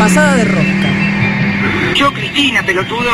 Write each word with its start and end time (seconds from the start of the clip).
Pasada 0.00 0.34
de 0.34 0.44
rosca. 0.46 0.88
Yo, 1.94 2.10
Cristina, 2.14 2.62
pelotudo. 2.64 3.10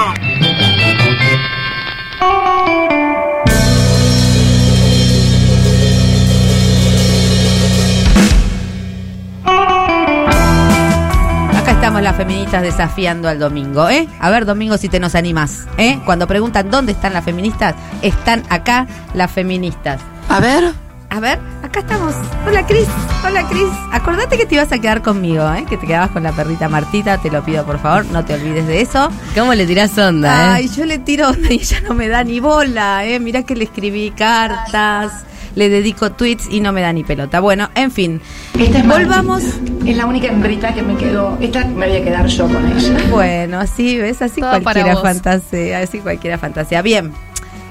Acá 11.56 11.72
estamos 11.72 12.02
las 12.02 12.14
feministas 12.16 12.62
desafiando 12.62 13.28
al 13.28 13.40
domingo, 13.40 13.88
¿eh? 13.88 14.06
A 14.20 14.30
ver, 14.30 14.46
domingo, 14.46 14.78
si 14.78 14.88
te 14.88 15.00
nos 15.00 15.16
animas, 15.16 15.66
¿eh? 15.78 15.98
Cuando 16.04 16.28
preguntan 16.28 16.70
dónde 16.70 16.92
están 16.92 17.12
las 17.12 17.24
feministas, 17.24 17.74
están 18.02 18.44
acá 18.48 18.86
las 19.12 19.32
feministas. 19.32 20.00
A 20.28 20.38
ver. 20.38 20.85
A 21.08 21.20
ver, 21.20 21.38
acá 21.62 21.80
estamos. 21.80 22.14
Hola, 22.46 22.66
Cris. 22.66 22.86
Hola, 23.24 23.48
Cris. 23.48 23.68
Acordate 23.92 24.36
que 24.36 24.44
te 24.44 24.56
ibas 24.56 24.72
a 24.72 24.78
quedar 24.78 25.02
conmigo, 25.02 25.50
¿eh? 25.54 25.64
Que 25.68 25.76
te 25.76 25.86
quedabas 25.86 26.10
con 26.10 26.22
la 26.22 26.32
perrita 26.32 26.68
Martita, 26.68 27.18
te 27.18 27.30
lo 27.30 27.44
pido 27.44 27.64
por 27.64 27.78
favor, 27.78 28.04
no 28.06 28.24
te 28.24 28.34
olvides 28.34 28.66
de 28.66 28.80
eso. 28.80 29.08
¿Cómo 29.34 29.54
le 29.54 29.66
tirás 29.66 29.96
onda, 29.98 30.54
Ay, 30.54 30.66
eh? 30.66 30.70
yo 30.76 30.84
le 30.84 30.98
tiro 30.98 31.28
onda 31.30 31.50
y 31.52 31.56
ella 31.56 31.80
no 31.88 31.94
me 31.94 32.08
da 32.08 32.24
ni 32.24 32.40
bola, 32.40 33.04
¿eh? 33.06 33.20
Mirá 33.20 33.44
que 33.44 33.54
le 33.54 33.64
escribí 33.64 34.10
cartas, 34.10 35.24
le 35.54 35.68
dedico 35.68 36.12
tweets 36.12 36.48
y 36.50 36.60
no 36.60 36.72
me 36.72 36.82
da 36.82 36.92
ni 36.92 37.04
pelota. 37.04 37.40
Bueno, 37.40 37.70
en 37.74 37.90
fin. 37.90 38.20
Esta 38.58 38.78
es 38.78 38.86
Volvamos. 38.86 39.42
Es 39.86 39.96
la 39.96 40.06
única 40.06 40.26
hembrita 40.26 40.74
que 40.74 40.82
me 40.82 40.96
quedó. 40.96 41.38
Esta 41.40 41.64
me 41.64 41.86
voy 41.86 41.96
a 41.96 42.04
quedar 42.04 42.26
yo 42.26 42.48
con 42.48 42.72
ella. 42.72 42.96
Bueno, 43.10 43.60
así 43.60 43.96
ves, 43.96 44.20
así 44.22 44.40
Todo 44.40 44.60
cualquiera 44.62 44.96
fantasía, 44.96 45.78
así 45.78 46.00
cualquiera 46.00 46.36
fantasía. 46.36 46.82
Bien, 46.82 47.12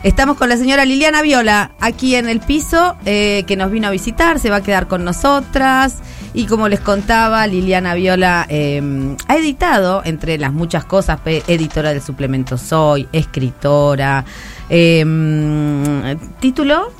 estamos 0.05 0.37
con 0.37 0.49
la 0.49 0.57
señora 0.57 0.85
Liliana 0.85 1.23
Viola 1.23 1.71
aquí 1.79 2.15
en 2.15 2.29
el 2.29 2.39
piso, 2.39 2.95
eh, 3.05 3.43
que 3.47 3.55
nos 3.55 3.71
vino 3.71 3.87
a 3.87 3.91
visitar, 3.91 4.39
se 4.39 4.51
va 4.51 4.57
a 4.57 4.61
quedar 4.63 4.87
con 4.87 5.03
nosotras. 5.03 5.97
Y 6.33 6.45
como 6.45 6.69
les 6.69 6.79
contaba, 6.79 7.47
Liliana 7.47 7.95
Viola 7.95 8.45
eh, 8.47 9.15
ha 9.27 9.35
editado, 9.35 10.03
entre 10.05 10.37
las 10.37 10.53
muchas 10.53 10.85
cosas, 10.85 11.19
editora 11.25 11.89
del 11.89 12.03
suplemento 12.03 12.57
Soy, 12.57 13.07
escritora. 13.11 14.23
eh, 14.69 16.17
¿Título? 16.39 16.91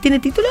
¿Tiene 0.00 0.18
título? 0.18 0.48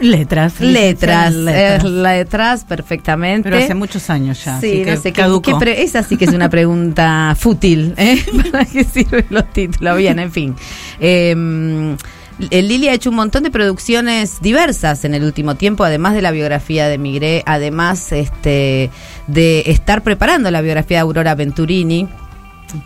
Letras. 0.00 0.60
Letras, 0.60 1.32
Letras. 1.34 1.84
eh, 1.84 1.88
letras, 1.88 2.64
perfectamente. 2.64 3.48
Pero 3.50 3.62
hace 3.62 3.74
muchos 3.74 4.10
años 4.10 4.44
ya. 4.44 4.60
Sí, 4.60 4.66
así 4.66 4.84
que 4.84 4.90
no 4.94 5.00
sé 5.02 5.12
caducó. 5.12 5.42
qué 5.52 5.54
pre- 5.58 5.82
esa 5.82 6.02
sí 6.02 6.16
que 6.16 6.26
es 6.26 6.32
una 6.34 6.48
pregunta 6.50 7.34
fútil. 7.38 7.94
¿eh? 7.96 8.22
¿Para 8.52 8.64
qué 8.64 8.84
sirven 8.84 9.26
los 9.30 9.50
títulos? 9.52 9.96
Bien, 9.96 10.18
en 10.18 10.30
fin. 10.32 10.54
Eh, 11.00 11.96
eh, 12.50 12.62
Lili 12.62 12.88
ha 12.88 12.92
hecho 12.92 13.08
un 13.08 13.16
montón 13.16 13.44
de 13.44 13.50
producciones 13.50 14.42
diversas 14.42 15.04
en 15.06 15.14
el 15.14 15.24
último 15.24 15.54
tiempo, 15.54 15.84
además 15.84 16.12
de 16.14 16.20
la 16.20 16.30
biografía 16.32 16.86
de 16.88 16.98
Migré, 16.98 17.42
además 17.46 18.12
este, 18.12 18.90
de 19.26 19.62
estar 19.66 20.02
preparando 20.02 20.50
la 20.50 20.60
biografía 20.60 20.98
de 20.98 21.00
Aurora 21.02 21.34
Venturini. 21.34 22.06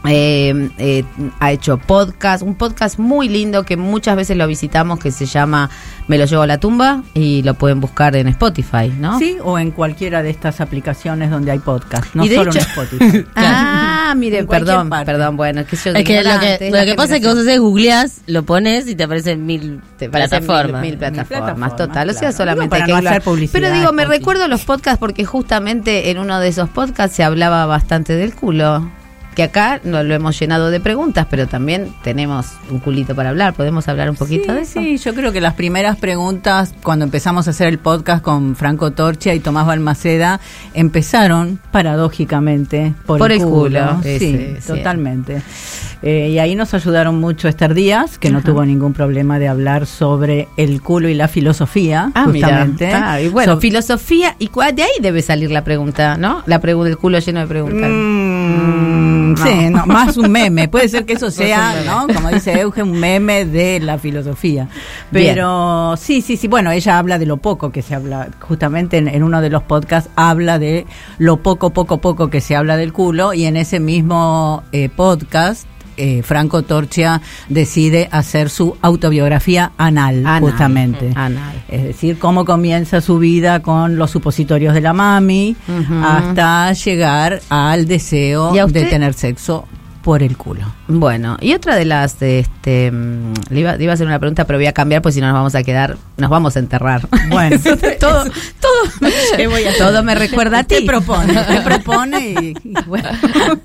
Eh, 0.04 0.70
eh, 0.78 1.04
ha 1.40 1.52
hecho 1.52 1.78
podcast, 1.78 2.42
un 2.42 2.54
podcast 2.54 2.98
muy 2.98 3.28
lindo 3.28 3.64
que 3.64 3.76
muchas 3.76 4.14
veces 4.16 4.36
lo 4.36 4.46
visitamos 4.46 4.98
que 4.98 5.10
se 5.10 5.26
llama 5.26 5.70
Me 6.06 6.18
lo 6.18 6.26
llevo 6.26 6.42
a 6.42 6.46
la 6.46 6.58
tumba 6.58 7.02
y 7.14 7.42
lo 7.42 7.54
pueden 7.54 7.80
buscar 7.80 8.14
en 8.16 8.28
Spotify, 8.28 8.92
¿no? 8.98 9.18
Sí, 9.18 9.38
o 9.42 9.58
en 9.58 9.70
cualquiera 9.70 10.22
de 10.22 10.30
estas 10.30 10.60
aplicaciones 10.60 11.30
donde 11.30 11.50
hay 11.50 11.58
podcast, 11.60 12.14
no 12.14 12.24
Y 12.24 12.28
de 12.28 12.36
solo 12.36 12.50
hecho- 12.50 12.58
en 12.60 12.64
Spotify. 12.66 13.26
Ah, 13.36 14.14
mire, 14.16 14.44
perdón, 14.44 14.88
parte. 14.88 15.06
perdón, 15.06 15.36
bueno, 15.36 15.60
es 15.60 15.66
que 15.68 15.76
yo 15.76 15.92
Es 15.92 16.04
que 16.04 16.14
lo 16.14 16.20
ignorante, 16.20 16.58
que, 16.58 16.86
lo 16.86 16.96
pasa 16.96 17.16
es 17.16 17.20
que 17.22 17.28
vos 17.28 17.38
haces 17.38 17.60
googleás, 17.60 18.20
lo 18.26 18.42
pones 18.44 18.88
y 18.88 18.96
te 18.96 19.04
aparecen 19.04 19.46
mil 19.46 19.80
Te 19.98 20.08
parecen 20.10 20.44
plataformas. 20.44 20.82
Mil, 20.82 20.90
mil 20.90 20.98
plataformas, 20.98 21.28
plataformas, 21.28 21.76
total. 21.76 22.10
O 22.10 22.12
sea, 22.12 22.32
solamente 22.32 22.62
Digo, 22.64 22.70
para 22.70 22.84
hay 22.84 23.00
que 23.00 23.02
no 23.04 23.08
hacer 23.10 23.22
publicidad, 23.22 23.60
Pero 23.60 23.72
digo, 23.74 23.92
me 23.92 24.04
recuerdo 24.04 24.48
los 24.48 24.64
podcasts 24.64 24.98
porque 24.98 25.24
justamente 25.24 26.10
en 26.10 26.18
uno 26.18 26.40
de 26.40 26.48
esos 26.48 26.68
podcasts 26.68 27.16
se 27.16 27.22
hablaba 27.24 27.66
bastante 27.66 28.14
del 28.16 28.34
culo. 28.34 28.90
Que 29.34 29.44
acá 29.44 29.80
no 29.84 30.02
lo 30.02 30.12
hemos 30.14 30.38
llenado 30.38 30.70
de 30.70 30.80
preguntas, 30.80 31.26
pero 31.30 31.46
también 31.46 31.94
tenemos 32.02 32.46
un 32.68 32.80
culito 32.80 33.14
para 33.14 33.30
hablar. 33.30 33.54
¿Podemos 33.54 33.86
hablar 33.88 34.10
un 34.10 34.16
poquito 34.16 34.46
sí, 34.46 34.52
de 34.52 34.60
eso? 34.62 34.80
Sí, 34.80 34.98
yo 34.98 35.14
creo 35.14 35.30
que 35.32 35.40
las 35.40 35.54
primeras 35.54 35.96
preguntas, 35.98 36.74
cuando 36.82 37.04
empezamos 37.04 37.46
a 37.46 37.50
hacer 37.50 37.68
el 37.68 37.78
podcast 37.78 38.22
con 38.24 38.56
Franco 38.56 38.90
Torcia 38.90 39.32
y 39.34 39.40
Tomás 39.40 39.66
Balmaceda, 39.66 40.40
empezaron 40.74 41.60
paradójicamente 41.70 42.92
por, 43.06 43.18
Por 43.18 43.32
el 43.32 43.40
el 43.40 43.46
culo. 43.46 43.80
culo, 43.80 44.00
Sí, 44.02 44.54
totalmente. 44.66 45.42
Eh, 46.02 46.30
y 46.32 46.38
ahí 46.38 46.54
nos 46.56 46.72
ayudaron 46.72 47.20
mucho 47.20 47.46
Esther 47.46 47.74
Díaz, 47.74 48.18
que 48.18 48.30
no 48.30 48.40
tuvo 48.42 48.64
ningún 48.64 48.94
problema 48.94 49.38
de 49.38 49.48
hablar 49.48 49.86
sobre 49.86 50.48
el 50.56 50.80
culo 50.80 51.08
y 51.10 51.14
la 51.14 51.28
filosofía, 51.28 52.10
Ah, 52.14 52.26
mira. 52.26 52.48
justamente. 52.48 52.90
Ah, 52.92 53.20
y 53.20 53.28
bueno, 53.28 53.54
So- 53.54 53.60
filosofía, 53.60 54.34
y 54.38 54.48
de 54.74 54.82
ahí 54.82 54.90
debe 55.02 55.20
salir 55.22 55.50
la 55.50 55.62
pregunta, 55.62 56.16
¿no? 56.16 56.42
La 56.46 56.58
pregunta, 56.58 56.88
el 56.90 56.96
culo 56.96 57.18
lleno 57.18 57.40
de 57.40 57.46
preguntas. 57.46 57.90
Mm, 57.92 58.19
Sí, 59.36 59.70
no, 59.70 59.86
más 59.86 60.16
un 60.16 60.30
meme. 60.30 60.68
Puede 60.68 60.88
ser 60.88 61.04
que 61.04 61.14
eso 61.14 61.30
sea. 61.30 61.82
¿no? 61.84 62.12
Como 62.12 62.28
dice 62.28 62.60
Euge, 62.60 62.82
un 62.82 62.98
meme 62.98 63.44
de 63.44 63.80
la 63.80 63.98
filosofía. 63.98 64.68
Pero 65.10 65.96
sí, 65.96 66.22
sí, 66.22 66.36
sí. 66.36 66.48
Bueno, 66.48 66.70
ella 66.70 66.98
habla 66.98 67.18
de 67.18 67.26
lo 67.26 67.36
poco 67.36 67.70
que 67.70 67.82
se 67.82 67.94
habla. 67.94 68.28
Justamente 68.40 68.98
en, 68.98 69.08
en 69.08 69.22
uno 69.22 69.40
de 69.40 69.50
los 69.50 69.62
podcasts 69.62 70.10
habla 70.16 70.58
de 70.58 70.86
lo 71.18 71.38
poco, 71.38 71.70
poco, 71.70 71.98
poco 71.98 72.28
que 72.30 72.40
se 72.40 72.56
habla 72.56 72.76
del 72.76 72.92
culo. 72.92 73.32
Y 73.34 73.44
en 73.44 73.56
ese 73.56 73.80
mismo 73.80 74.62
eh, 74.72 74.88
podcast. 74.88 75.69
Eh, 76.00 76.22
Franco 76.22 76.62
Torcia 76.62 77.20
decide 77.48 78.08
hacer 78.10 78.48
su 78.48 78.76
autobiografía 78.80 79.72
anal, 79.76 80.20
Anal. 80.26 80.42
justamente. 80.42 81.12
Anal. 81.14 81.62
Es 81.68 81.84
decir, 81.84 82.18
cómo 82.18 82.44
comienza 82.44 83.00
su 83.00 83.18
vida 83.18 83.60
con 83.60 83.96
los 83.96 84.10
supositorios 84.10 84.72
de 84.72 84.80
la 84.80 84.94
mami 84.94 85.56
hasta 86.02 86.72
llegar 86.72 87.40
al 87.50 87.86
deseo 87.86 88.54
¿Y 88.54 88.58
a 88.58 88.66
de 88.66 88.84
tener 88.84 89.12
sexo 89.14 89.66
por 90.02 90.22
el 90.22 90.36
culo. 90.36 90.62
Bueno, 90.88 91.36
y 91.40 91.52
otra 91.52 91.76
de 91.76 91.84
las, 91.84 92.20
este, 92.22 92.90
mm, 92.90 93.34
le 93.50 93.60
iba, 93.60 93.76
le 93.76 93.84
iba 93.84 93.92
a 93.92 93.94
hacer 93.94 94.06
una 94.06 94.18
pregunta, 94.18 94.46
pero 94.46 94.58
voy 94.58 94.66
a 94.66 94.72
cambiar, 94.72 95.02
pues 95.02 95.14
si 95.14 95.20
no 95.20 95.26
nos 95.26 95.34
vamos 95.34 95.54
a 95.54 95.62
quedar, 95.62 95.96
nos 96.16 96.30
vamos 96.30 96.56
a 96.56 96.58
enterrar. 96.58 97.06
Bueno, 97.28 97.56
todo, 98.00 98.24
¿Qué 99.36 99.46
voy 99.46 99.64
a 99.64 99.70
hacer? 99.70 99.80
todo 99.80 100.02
me 100.02 100.14
recuerda 100.14 100.60
a 100.60 100.64
ti. 100.64 100.76
Te 100.76 100.82
propone, 100.82 101.34
te 101.34 101.60
propone 101.64 102.28
y, 102.28 102.54
y 102.64 102.74
bueno. 102.86 103.08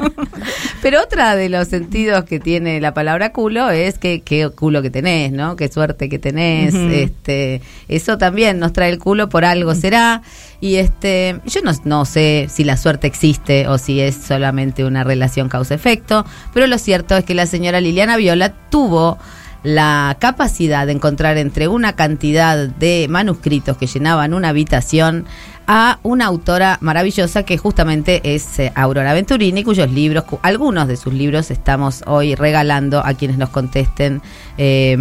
Pero 0.82 1.02
otra 1.02 1.36
de 1.36 1.50
los 1.50 1.68
sentidos 1.68 2.26
que 2.26 2.40
tiene 2.40 2.80
la 2.80 2.94
palabra 2.94 3.32
culo 3.32 3.70
es 3.72 3.98
que 3.98 4.22
qué 4.22 4.50
culo 4.50 4.82
que 4.82 4.90
tenés, 4.90 5.32
¿no? 5.32 5.56
Qué 5.56 5.68
suerte 5.68 6.10
que 6.10 6.20
tenés. 6.20 6.74
Este, 6.76 7.62
eso 7.88 8.18
también 8.18 8.60
nos 8.60 8.74
trae 8.74 8.90
el 8.92 9.00
culo 9.00 9.28
por 9.28 9.46
algo 9.46 9.74
será. 9.74 10.22
Y 10.62 10.76
este, 10.76 11.40
yo 11.46 11.62
no, 11.62 11.72
no 11.84 12.06
sé 12.06 12.48
si 12.50 12.64
la 12.64 12.78
suerte 12.78 13.08
existe 13.08 13.68
o 13.68 13.78
si 13.78 14.00
es 14.00 14.16
solamente 14.16 14.86
una 14.86 15.04
relación 15.04 15.50
causa-efecto, 15.50 16.26
pero 16.54 16.68
lo 16.68 16.78
cierto 16.78 17.18
es 17.18 17.24
que 17.24 17.36
la 17.36 17.46
señora 17.46 17.82
Liliana 17.82 18.18
Viola 18.18 18.54
tuvo 18.70 19.18
la 19.66 20.16
capacidad 20.20 20.86
de 20.86 20.94
encontrar 20.94 21.38
entre 21.38 21.68
una 21.68 21.94
cantidad 21.94 22.68
de 22.70 23.08
manuscritos 23.10 23.76
que 23.78 23.88
llenaban 23.88 24.34
una 24.36 24.50
habitación 24.50 25.26
a 25.68 25.98
una 26.04 26.28
autora 26.28 26.78
maravillosa 26.82 27.42
que 27.42 27.58
justamente 27.58 28.22
es 28.36 28.60
eh, 28.60 28.72
Aurora 28.76 29.14
Venturini, 29.16 29.64
cuyos 29.64 29.90
libros, 29.90 30.26
cu- 30.26 30.38
algunos 30.44 30.88
de 30.88 30.96
sus 30.96 31.12
libros 31.12 31.50
estamos 31.50 32.04
hoy 32.06 32.36
regalando 32.36 33.00
a 33.04 33.16
quienes 33.16 33.40
nos 33.40 33.50
contesten. 33.50 34.22
eh, 34.60 34.96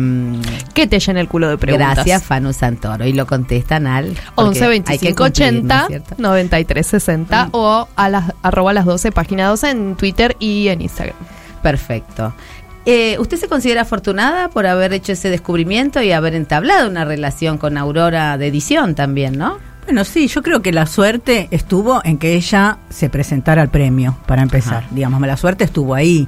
Que 0.73 0.87
te 0.87 0.99
llene 1.01 1.21
el 1.21 1.29
culo 1.29 1.51
de 1.51 1.59
preguntas. 1.59 1.97
gracias, 1.97 2.23
Fanu 2.23 2.55
Santoro. 2.55 3.05
Y 3.07 3.13
lo 3.13 3.27
contestan 3.27 3.87
al 3.87 4.17
11 4.37 4.61
porque 4.61 4.63
hay 4.87 4.99
que 4.99 5.13
25 5.13 5.25
cumplir, 5.25 5.53
¿no 5.53 5.59
80 5.61 5.81
es 5.83 5.87
cierto? 5.89 6.15
93 6.17 6.87
60 6.87 7.49
o 7.53 7.87
a 7.95 8.09
las 8.09 8.33
arroba 8.43 8.73
las 8.73 8.87
12 8.87 9.13
página 9.13 9.47
12 9.49 9.69
en 9.69 9.97
Twitter 9.97 10.35
y 10.39 10.69
en 10.69 10.81
Instagram. 10.81 11.17
Perfecto. 11.63 12.33
Eh, 12.87 13.17
¿Usted 13.19 13.39
se 13.39 13.49
considera 13.49 13.83
afortunada 13.83 14.50
por 14.50 14.67
haber 14.67 14.93
hecho 14.93 15.12
ese 15.12 15.31
descubrimiento 15.31 16.03
y 16.03 16.12
haber 16.12 16.34
entablado 16.34 16.89
una 16.89 17.05
relación 17.05 17.56
con 17.56 17.78
Aurora 17.78 18.37
de 18.37 18.49
edición 18.49 18.95
también, 18.95 19.39
no? 19.39 19.59
Bueno, 19.84 20.05
sí, 20.05 20.28
yo 20.28 20.43
creo 20.43 20.62
que 20.62 20.72
la 20.72 20.87
suerte 20.87 21.49
estuvo 21.50 22.00
en 22.05 22.19
que 22.19 22.34
ella 22.34 22.78
se 22.91 23.11
presentara 23.11 23.62
al 23.62 23.69
premio, 23.69 24.17
para 24.27 24.42
empezar. 24.42 24.84
Ajá. 24.84 24.89
Digamos, 24.91 25.21
la 25.21 25.36
suerte 25.36 25.65
estuvo 25.65 25.95
ahí. 25.95 26.27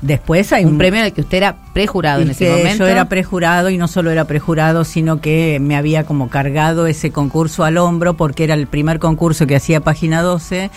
Después 0.00 0.52
hay 0.52 0.64
Un 0.64 0.78
premio 0.78 1.00
en 1.00 1.06
el 1.06 1.12
que 1.12 1.20
usted 1.20 1.38
era 1.38 1.56
prejurado 1.72 2.20
y 2.20 2.24
en 2.24 2.30
ese 2.30 2.50
momento. 2.50 2.84
Yo 2.84 2.86
era 2.86 3.08
prejurado 3.08 3.70
y 3.70 3.78
no 3.78 3.88
solo 3.88 4.10
era 4.10 4.24
prejurado, 4.24 4.84
sino 4.84 5.20
que 5.20 5.58
me 5.60 5.76
había 5.76 6.04
como 6.04 6.28
cargado 6.28 6.86
ese 6.86 7.10
concurso 7.10 7.64
al 7.64 7.78
hombro 7.78 8.14
porque 8.14 8.44
era 8.44 8.54
el 8.54 8.66
primer 8.66 8.98
concurso 8.98 9.46
que 9.46 9.56
hacía 9.56 9.80
Página 9.80 10.22
12. 10.22 10.70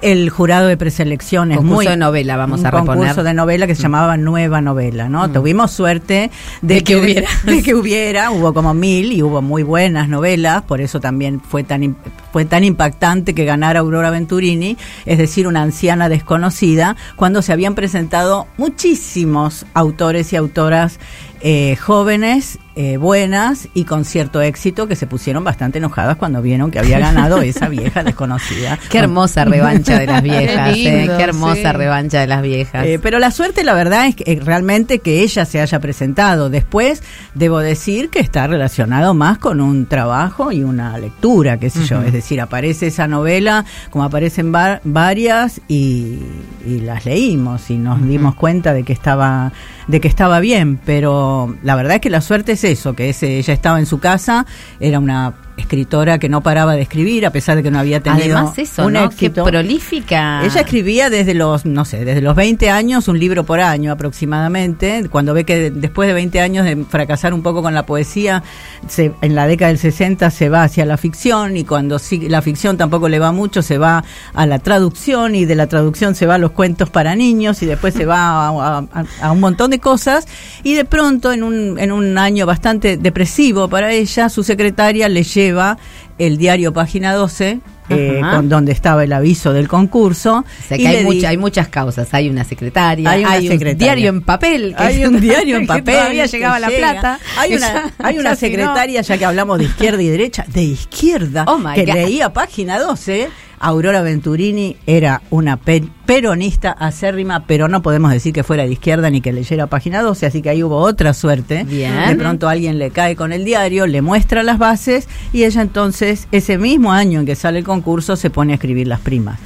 El 0.00 0.30
jurado 0.30 0.66
de 0.66 0.78
preselección 0.78 1.52
es 1.52 1.58
Concurso 1.58 1.76
muy 1.76 1.86
de 1.86 1.96
novela, 1.96 2.36
vamos 2.36 2.60
un 2.60 2.66
a 2.66 2.70
reponer. 2.70 2.96
concurso 2.96 3.22
de 3.22 3.34
novela 3.34 3.66
que 3.66 3.74
se 3.74 3.82
llamaba 3.82 4.16
Nueva 4.16 4.62
Novela, 4.62 5.10
¿no? 5.10 5.30
Tuvimos 5.30 5.72
suerte 5.72 6.30
de, 6.62 6.76
De 6.76 6.84
que 6.84 6.96
hubiera. 6.96 7.28
de 7.44 7.62
que 7.62 7.74
hubiera, 7.74 8.30
hubo 8.30 8.54
como 8.54 8.72
mil 8.72 9.12
y 9.12 9.22
hubo 9.22 9.42
muy 9.42 9.62
buenas 9.62 10.08
novelas, 10.08 10.62
por 10.62 10.80
eso 10.80 11.00
también 11.00 11.40
fue 11.40 11.64
tan 11.64 11.96
fue 12.32 12.44
tan 12.44 12.64
impactante 12.64 13.34
que 13.34 13.44
ganara 13.44 13.80
Aurora 13.80 14.10
Venturini, 14.10 14.76
es 15.04 15.18
decir, 15.18 15.46
una 15.46 15.62
anciana 15.62 16.08
desconocida, 16.08 16.96
cuando 17.16 17.42
se 17.42 17.52
habían 17.52 17.74
presentado 17.74 18.46
muchísimos 18.56 19.66
autores 19.74 20.32
y 20.32 20.36
autoras 20.40 20.98
eh, 21.40 21.76
jóvenes, 21.76 22.58
eh, 22.76 22.96
buenas 22.98 23.68
y 23.74 23.84
con 23.84 24.04
cierto 24.04 24.40
éxito 24.40 24.86
que 24.86 24.96
se 24.96 25.06
pusieron 25.06 25.42
bastante 25.44 25.78
enojadas 25.78 26.16
cuando 26.16 26.40
vieron 26.40 26.70
que 26.70 26.78
había 26.78 26.98
ganado 26.98 27.42
esa 27.42 27.68
vieja 27.68 28.02
desconocida. 28.04 28.78
Qué 28.90 28.98
hermosa 28.98 29.44
revancha 29.44 29.98
de 29.98 30.06
las 30.06 30.22
viejas, 30.22 30.74
Qué 30.74 31.04
eh, 31.04 31.10
qué 31.16 31.22
hermosa 31.22 31.72
sí. 31.72 31.76
revancha 31.76 32.20
de 32.20 32.26
las 32.26 32.42
viejas. 32.42 32.86
Eh, 32.86 32.98
pero 33.02 33.18
la 33.18 33.30
suerte, 33.30 33.64
la 33.64 33.74
verdad, 33.74 34.06
es 34.06 34.14
que 34.16 34.40
realmente 34.42 35.00
que 35.00 35.22
ella 35.22 35.44
se 35.44 35.60
haya 35.60 35.80
presentado. 35.80 36.48
Después, 36.48 37.02
debo 37.34 37.58
decir 37.58 38.08
que 38.10 38.20
está 38.20 38.46
relacionado 38.46 39.14
más 39.14 39.38
con 39.38 39.60
un 39.60 39.86
trabajo 39.86 40.52
y 40.52 40.62
una 40.62 40.96
lectura, 40.98 41.58
qué 41.58 41.70
sé 41.70 41.84
yo. 41.84 42.02
Es 42.02 42.12
decir, 42.12 42.40
aparece 42.40 42.86
esa 42.86 43.08
novela, 43.08 43.64
como 43.90 44.04
aparecen 44.04 44.54
va- 44.54 44.80
varias, 44.84 45.60
y, 45.68 46.18
y 46.66 46.80
las 46.80 47.04
leímos 47.04 47.68
y 47.70 47.76
nos 47.76 48.06
dimos 48.06 48.34
cuenta 48.36 48.72
de 48.72 48.84
que 48.84 48.92
estaba 48.92 49.52
de 49.88 50.00
que 50.00 50.08
estaba 50.08 50.38
bien. 50.40 50.78
Pero 50.86 51.56
la 51.62 51.74
verdad 51.74 51.96
es 51.96 52.00
que 52.00 52.10
la 52.10 52.20
suerte 52.20 52.52
es 52.52 52.64
eso, 52.70 52.94
que 52.94 53.10
ese, 53.10 53.38
ella 53.38 53.54
estaba 53.54 53.78
en 53.78 53.86
su 53.86 53.98
casa, 53.98 54.46
era 54.78 54.98
una 54.98 55.34
escritora 55.56 56.18
que 56.18 56.28
no 56.28 56.42
paraba 56.42 56.74
de 56.74 56.82
escribir, 56.82 57.26
a 57.26 57.30
pesar 57.30 57.56
de 57.56 57.62
que 57.62 57.70
no 57.70 57.78
había 57.78 58.00
tenido 58.00 58.36
Además 58.36 58.58
eso, 58.58 58.86
un 58.86 58.94
¿no? 58.94 59.04
éxito. 59.04 59.44
Qué 59.44 59.50
prolífica. 59.50 60.42
Ella 60.44 60.60
escribía 60.62 61.10
desde 61.10 61.34
los, 61.34 61.66
no 61.66 61.84
sé, 61.84 62.04
desde 62.04 62.20
los 62.20 62.34
20 62.34 62.70
años, 62.70 63.08
un 63.08 63.18
libro 63.18 63.44
por 63.44 63.60
año 63.60 63.92
aproximadamente. 63.92 65.06
Cuando 65.10 65.34
ve 65.34 65.44
que 65.44 65.70
después 65.70 66.06
de 66.08 66.14
20 66.14 66.40
años 66.40 66.64
de 66.64 66.84
fracasar 66.88 67.34
un 67.34 67.42
poco 67.42 67.62
con 67.62 67.74
la 67.74 67.84
poesía, 67.86 68.42
se, 68.88 69.12
en 69.20 69.34
la 69.34 69.46
década 69.46 69.68
del 69.68 69.78
60 69.78 70.30
se 70.30 70.48
va 70.48 70.64
hacia 70.64 70.84
la 70.86 70.96
ficción 70.96 71.56
y 71.56 71.64
cuando 71.64 71.98
sí, 71.98 72.28
la 72.28 72.42
ficción 72.42 72.76
tampoco 72.76 73.08
le 73.08 73.18
va 73.18 73.32
mucho, 73.32 73.62
se 73.62 73.78
va 73.78 74.04
a 74.34 74.46
la 74.46 74.58
traducción 74.60 75.34
y 75.34 75.44
de 75.44 75.54
la 75.56 75.66
traducción 75.66 76.14
se 76.14 76.26
va 76.26 76.36
a 76.36 76.38
los 76.38 76.52
cuentos 76.52 76.90
para 76.90 77.14
niños 77.16 77.62
y 77.62 77.66
después 77.66 77.94
se 77.94 78.06
va 78.06 78.48
a, 78.48 78.78
a- 78.78 78.84
a 79.22 79.32
un 79.32 79.40
montón 79.40 79.70
de 79.70 79.78
cosas. 79.78 80.26
Y 80.62 80.74
de 80.74 80.84
pronto, 80.84 81.32
en 81.32 81.42
un, 81.42 81.78
en 81.78 81.92
un 81.92 82.16
año 82.18 82.46
bastante 82.46 82.96
depresivo 82.96 83.68
para 83.68 83.92
ella, 83.92 84.28
su 84.28 84.42
secretaria 84.42 85.08
le 85.08 85.24
lleva 85.50 85.78
el 86.18 86.38
diario 86.38 86.72
Página 86.72 87.12
12. 87.14 87.60
eh, 87.92 88.20
con 88.30 88.48
donde 88.48 88.70
estaba 88.70 89.02
el 89.02 89.12
aviso 89.12 89.52
del 89.52 89.66
concurso. 89.66 90.44
O 90.46 90.68
sea 90.68 90.76
y 90.76 90.82
que 90.82 90.86
hay, 90.88 91.04
mucha- 91.04 91.36
muchas 91.38 91.66
causas. 91.66 92.14
Hay 92.14 92.28
una 92.30 92.44
secretaria, 92.44 93.10
Hay 93.10 93.24
un 93.48 93.76
diario 93.76 94.10
en 94.10 94.22
papel. 94.22 94.76
que 94.76 94.82
hay 94.84 95.04
un 95.04 95.20
diario 95.20 95.56
en 95.56 95.66
papel. 95.66 95.96
Todavía 95.96 96.26
llegaba 96.26 96.60
la 96.60 96.68
plata. 96.68 97.18
Hay 97.36 97.54
una, 97.56 97.66
ya- 97.66 97.92
hay 97.98 98.18
una 98.20 98.30
ya 98.30 98.36
si 98.36 98.46
no- 98.46 98.50
secretaria, 98.52 99.00
ya 99.02 99.18
que 99.18 99.24
hablamos 99.24 99.58
de 99.58 99.64
izquierda 99.64 100.00
y 100.02 100.06
derecha, 100.08 100.44
de 100.46 100.62
izquierda, 100.62 101.44
Oh 101.48 101.60
que 101.74 101.84
God. 101.84 101.94
leía 101.94 102.32
página 102.32 102.78
12. 102.78 103.28
Aurora 103.62 104.00
Venturini 104.00 104.76
era 104.86 105.20
una 105.28 105.58
pe- 105.58 105.84
peronista 106.06 106.72
acérrima, 106.72 107.44
pero 107.46 107.68
no 107.68 107.82
podemos 107.82 108.10
decir 108.10 108.32
que 108.32 108.42
fuera 108.42 108.64
de 108.64 108.72
izquierda 108.72 109.10
ni 109.10 109.20
que 109.20 109.32
leyera 109.34 109.66
página 109.66 110.00
12, 110.00 110.24
así 110.26 110.40
que 110.42 110.48
ahí 110.48 110.62
hubo 110.62 110.78
otra 110.78 111.12
suerte. 111.12 111.64
Bien. 111.64 112.08
De 112.08 112.16
pronto 112.16 112.48
alguien 112.48 112.78
le 112.78 112.90
cae 112.90 113.16
con 113.16 113.32
el 113.32 113.44
diario, 113.44 113.86
le 113.86 114.00
muestra 114.00 114.42
las 114.42 114.58
bases 114.58 115.08
y 115.34 115.44
ella 115.44 115.60
entonces, 115.60 116.26
ese 116.32 116.56
mismo 116.56 116.90
año 116.92 117.20
en 117.20 117.26
que 117.26 117.36
sale 117.36 117.58
el 117.58 117.64
concurso, 117.64 118.16
se 118.16 118.30
pone 118.30 118.52
a 118.52 118.56
escribir 118.56 118.86
las 118.88 119.00
primas. 119.00 119.38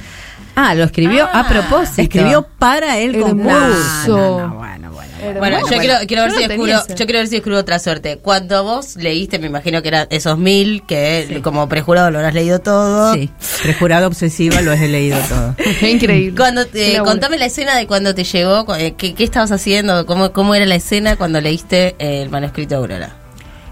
Ah, 0.55 0.73
lo 0.75 0.83
escribió 0.85 1.27
a 1.31 1.47
propósito. 1.47 2.01
Escribió 2.01 2.47
para 2.59 2.97
el 2.99 3.19
concurso. 3.19 4.07
No, 4.07 4.37
no, 4.39 4.47
no, 4.47 4.55
bueno, 4.55 4.91
bueno. 4.91 5.11
Era- 5.21 5.39
Bueno, 5.39 5.59
yo, 5.69 5.77
quiero, 5.79 5.95
quiero 6.07 6.23
ver 6.23 6.31
yo 6.31 6.37
si 6.37 6.47
descubro, 6.47 6.87
yo 6.87 7.05
quiero 7.05 7.19
ver 7.19 7.27
si 7.27 7.35
descubro 7.35 7.57
otra 7.59 7.79
suerte. 7.79 8.17
Cuando 8.17 8.63
vos 8.63 8.95
leíste, 8.95 9.39
me 9.39 9.47
imagino 9.47 9.81
que 9.81 9.87
eran 9.87 10.07
esos 10.11 10.37
mil, 10.37 10.83
que 10.85 11.39
como 11.43 11.67
prejurado 11.67 12.11
lo 12.11 12.19
habrás 12.19 12.33
leído 12.33 12.59
todo. 12.59 13.13
Sí, 13.13 13.29
prejurado 13.63 14.07
obsesiva 14.07 14.61
lo 14.61 14.71
he 14.73 14.87
leído 14.87 15.17
todo. 15.27 15.55
Qué 15.79 15.91
increíble. 15.91 16.35
Cuando 16.37 16.61
laburo. 16.73 17.03
contame 17.05 17.37
la 17.37 17.45
escena 17.47 17.75
de 17.75 17.87
cuando 17.87 18.13
te 18.13 18.23
llegó, 18.23 18.65
eh, 18.75 18.93
qué, 18.97 19.13
qué 19.13 19.23
estabas 19.23 19.51
haciendo, 19.51 20.05
cómo, 20.05 20.31
cómo 20.31 20.53
era 20.55 20.65
la 20.65 20.75
escena 20.75 21.15
cuando 21.15 21.41
leíste 21.41 21.95
eh, 21.99 22.21
el 22.21 22.29
manuscrito 22.29 22.75
de 22.75 22.75
Aurora. 22.75 23.15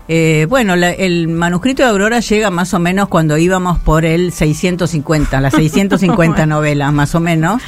Eh, 0.10 0.46
bueno, 0.50 0.76
la- 0.76 0.92
el 0.92 1.28
manuscrito 1.30 1.82
de 1.84 1.90
Aurora 1.90 2.20
llega 2.20 2.50
más 2.50 2.74
o 2.74 2.80
menos 2.80 3.08
cuando 3.08 3.38
íbamos 3.38 3.80
por 3.80 4.04
el 4.06 4.32
650, 4.34 5.40
las 5.40 5.54
650 5.54 6.46
novelas 6.46 6.92
más 6.92 7.16
o 7.16 7.20
menos. 7.22 7.62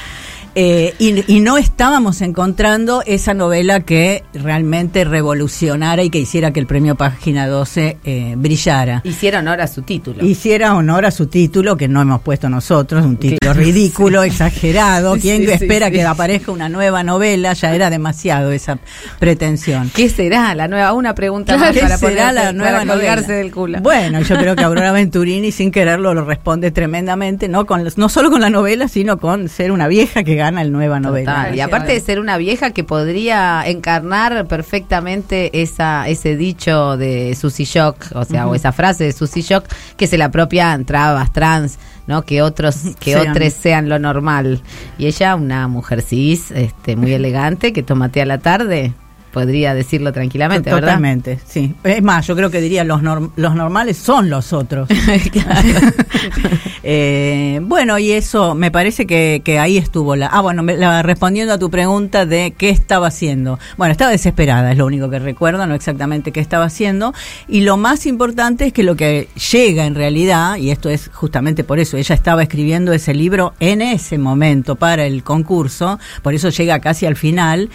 Eh, 0.55 0.93
y, 0.99 1.33
y 1.35 1.41
no 1.41 1.57
estábamos 1.57 2.21
encontrando 2.21 3.03
esa 3.05 3.33
novela 3.33 3.81
que 3.81 4.23
realmente 4.33 5.03
revolucionara 5.03 6.01
y 6.03 6.09
que 6.09 6.19
hiciera 6.19 6.51
que 6.51 6.61
el 6.61 6.65
premio 6.65 6.95
Página 6.95 7.47
12 7.47 7.97
eh, 8.05 8.33
brillara. 8.37 9.01
Hicieron 9.03 9.47
honor 9.47 9.61
a 9.61 9.67
su 9.67 9.81
título. 9.81 10.23
Hiciera 10.25 10.73
honor 10.75 11.05
a 11.05 11.11
su 11.11 11.27
título, 11.27 11.75
que 11.75 11.87
no 11.89 12.01
hemos 12.01 12.21
puesto 12.21 12.47
nosotros, 12.49 13.05
un 13.05 13.17
título 13.17 13.53
ridículo, 13.53 14.23
exagerado. 14.23 15.15
¿Quién 15.19 15.43
Sí, 15.45 15.51
espera 15.51 15.87
sí. 15.87 15.93
que 15.93 16.03
aparezca 16.03 16.51
una 16.53 16.69
nueva 16.69 17.03
novela? 17.03 17.51
Ya 17.53 17.75
era 17.75 17.89
demasiado 17.89 18.51
esa 18.51 18.79
pretensión. 19.19 19.91
¿Qué 19.93 20.09
será 20.09 20.55
la 20.55 20.67
nueva? 20.67 20.93
Una 20.93 21.15
pregunta 21.15 21.53
¿Qué 21.53 21.59
más 21.59 21.77
para 21.77 21.97
será 21.97 22.31
la 22.31 22.53
nueva 22.53 22.85
novela? 22.85 23.15
del 23.21 23.51
culo. 23.51 23.79
Bueno, 23.81 24.21
yo 24.21 24.37
creo 24.37 24.55
que 24.55 24.63
Aurora 24.65 24.91
Venturini 24.91 25.51
sin 25.51 25.71
quererlo 25.71 26.13
lo 26.13 26.23
responde 26.25 26.71
tremendamente, 26.71 27.47
no 27.47 27.65
con 27.65 27.85
no 27.97 28.09
solo 28.09 28.31
con 28.31 28.41
la 28.41 28.49
novela, 28.49 28.87
sino 28.87 29.17
con 29.17 29.49
ser 29.49 29.71
una 29.71 29.87
vieja 29.87 30.23
que 30.23 30.35
gana 30.45 30.61
el 30.61 30.71
nueva 30.71 30.99
novela. 30.99 31.35
Total. 31.35 31.55
Y 31.55 31.61
aparte 31.61 31.93
de 31.93 31.99
ser 31.99 32.19
una 32.19 32.37
vieja 32.37 32.71
que 32.71 32.83
podría 32.83 33.63
encarnar 33.65 34.47
perfectamente 34.47 35.61
esa 35.61 36.07
ese 36.07 36.35
dicho 36.35 36.97
de 36.97 37.35
Susy 37.35 37.65
Shock, 37.65 38.11
o 38.13 38.25
sea, 38.25 38.47
o 38.47 38.55
esa 38.55 38.71
frase 38.71 39.05
de 39.05 39.11
Susy 39.11 39.41
Shock 39.41 39.65
que 39.97 40.07
se 40.07 40.17
la 40.17 40.29
propia 40.29 40.79
trabas 40.85 41.33
trans, 41.33 41.77
¿no? 42.07 42.23
Que 42.23 42.41
otros 42.41 42.75
que 42.99 43.13
Sean. 43.13 43.29
otros 43.29 43.53
sean 43.53 43.89
lo 43.89 43.99
normal. 43.99 44.61
Y 44.97 45.07
ella 45.07 45.35
una 45.35 45.67
mujer 45.67 46.01
cis, 46.01 46.51
este 46.51 46.95
muy 46.95 47.13
elegante 47.19 47.73
que 47.73 47.83
toma 47.83 48.09
té 48.09 48.21
a 48.21 48.25
la 48.25 48.37
tarde, 48.37 48.93
podría 49.35 49.73
decirlo 49.73 50.13
tranquilamente, 50.13 50.69
¿verdad? 50.73 50.87
Totalmente, 50.87 51.39
sí. 51.45 51.75
Es 51.83 52.01
más, 52.01 52.25
yo 52.25 52.37
creo 52.37 52.49
que 52.49 52.61
diría 52.61 52.85
los 52.85 53.01
norm- 53.03 53.31
los 53.35 53.53
normales 53.53 53.97
son 53.97 54.29
los 54.29 54.53
otros. 54.53 54.87
Eh, 56.87 57.59
bueno, 57.63 57.97
y 57.97 58.11
eso 58.11 58.53
me 58.53 58.69
parece 58.69 59.07
que, 59.07 59.41
que 59.43 59.57
ahí 59.57 59.75
estuvo 59.77 60.15
la. 60.15 60.27
Ah, 60.27 60.41
bueno, 60.41 60.61
me- 60.61 60.77
la- 60.77 61.01
respondiendo 61.01 61.51
a 61.53 61.57
tu 61.57 61.71
pregunta 61.71 62.27
de 62.27 62.53
qué 62.55 62.69
estaba 62.69 63.07
haciendo. 63.07 63.57
Bueno, 63.77 63.91
estaba 63.91 64.11
desesperada, 64.11 64.71
es 64.71 64.77
lo 64.77 64.85
único 64.85 65.09
que 65.09 65.17
recuerdo, 65.17 65.65
no 65.65 65.73
exactamente 65.73 66.31
qué 66.31 66.39
estaba 66.41 66.65
haciendo. 66.65 67.13
Y 67.47 67.61
lo 67.61 67.77
más 67.77 68.05
importante 68.05 68.67
es 68.67 68.73
que 68.73 68.83
lo 68.83 68.95
que 68.95 69.29
llega 69.51 69.85
en 69.87 69.95
realidad, 69.95 70.57
y 70.57 70.69
esto 70.69 70.89
es 70.89 71.09
justamente 71.11 71.63
por 71.63 71.79
eso, 71.79 71.97
ella 71.97 72.13
estaba 72.13 72.43
escribiendo 72.43 72.93
ese 72.93 73.15
libro 73.15 73.53
en 73.59 73.81
ese 73.81 74.19
momento 74.19 74.75
para 74.75 75.05
el 75.07 75.23
concurso, 75.23 75.97
por 76.21 76.35
eso 76.35 76.49
llega 76.49 76.79
casi 76.79 77.07
al 77.07 77.15
final. 77.15 77.69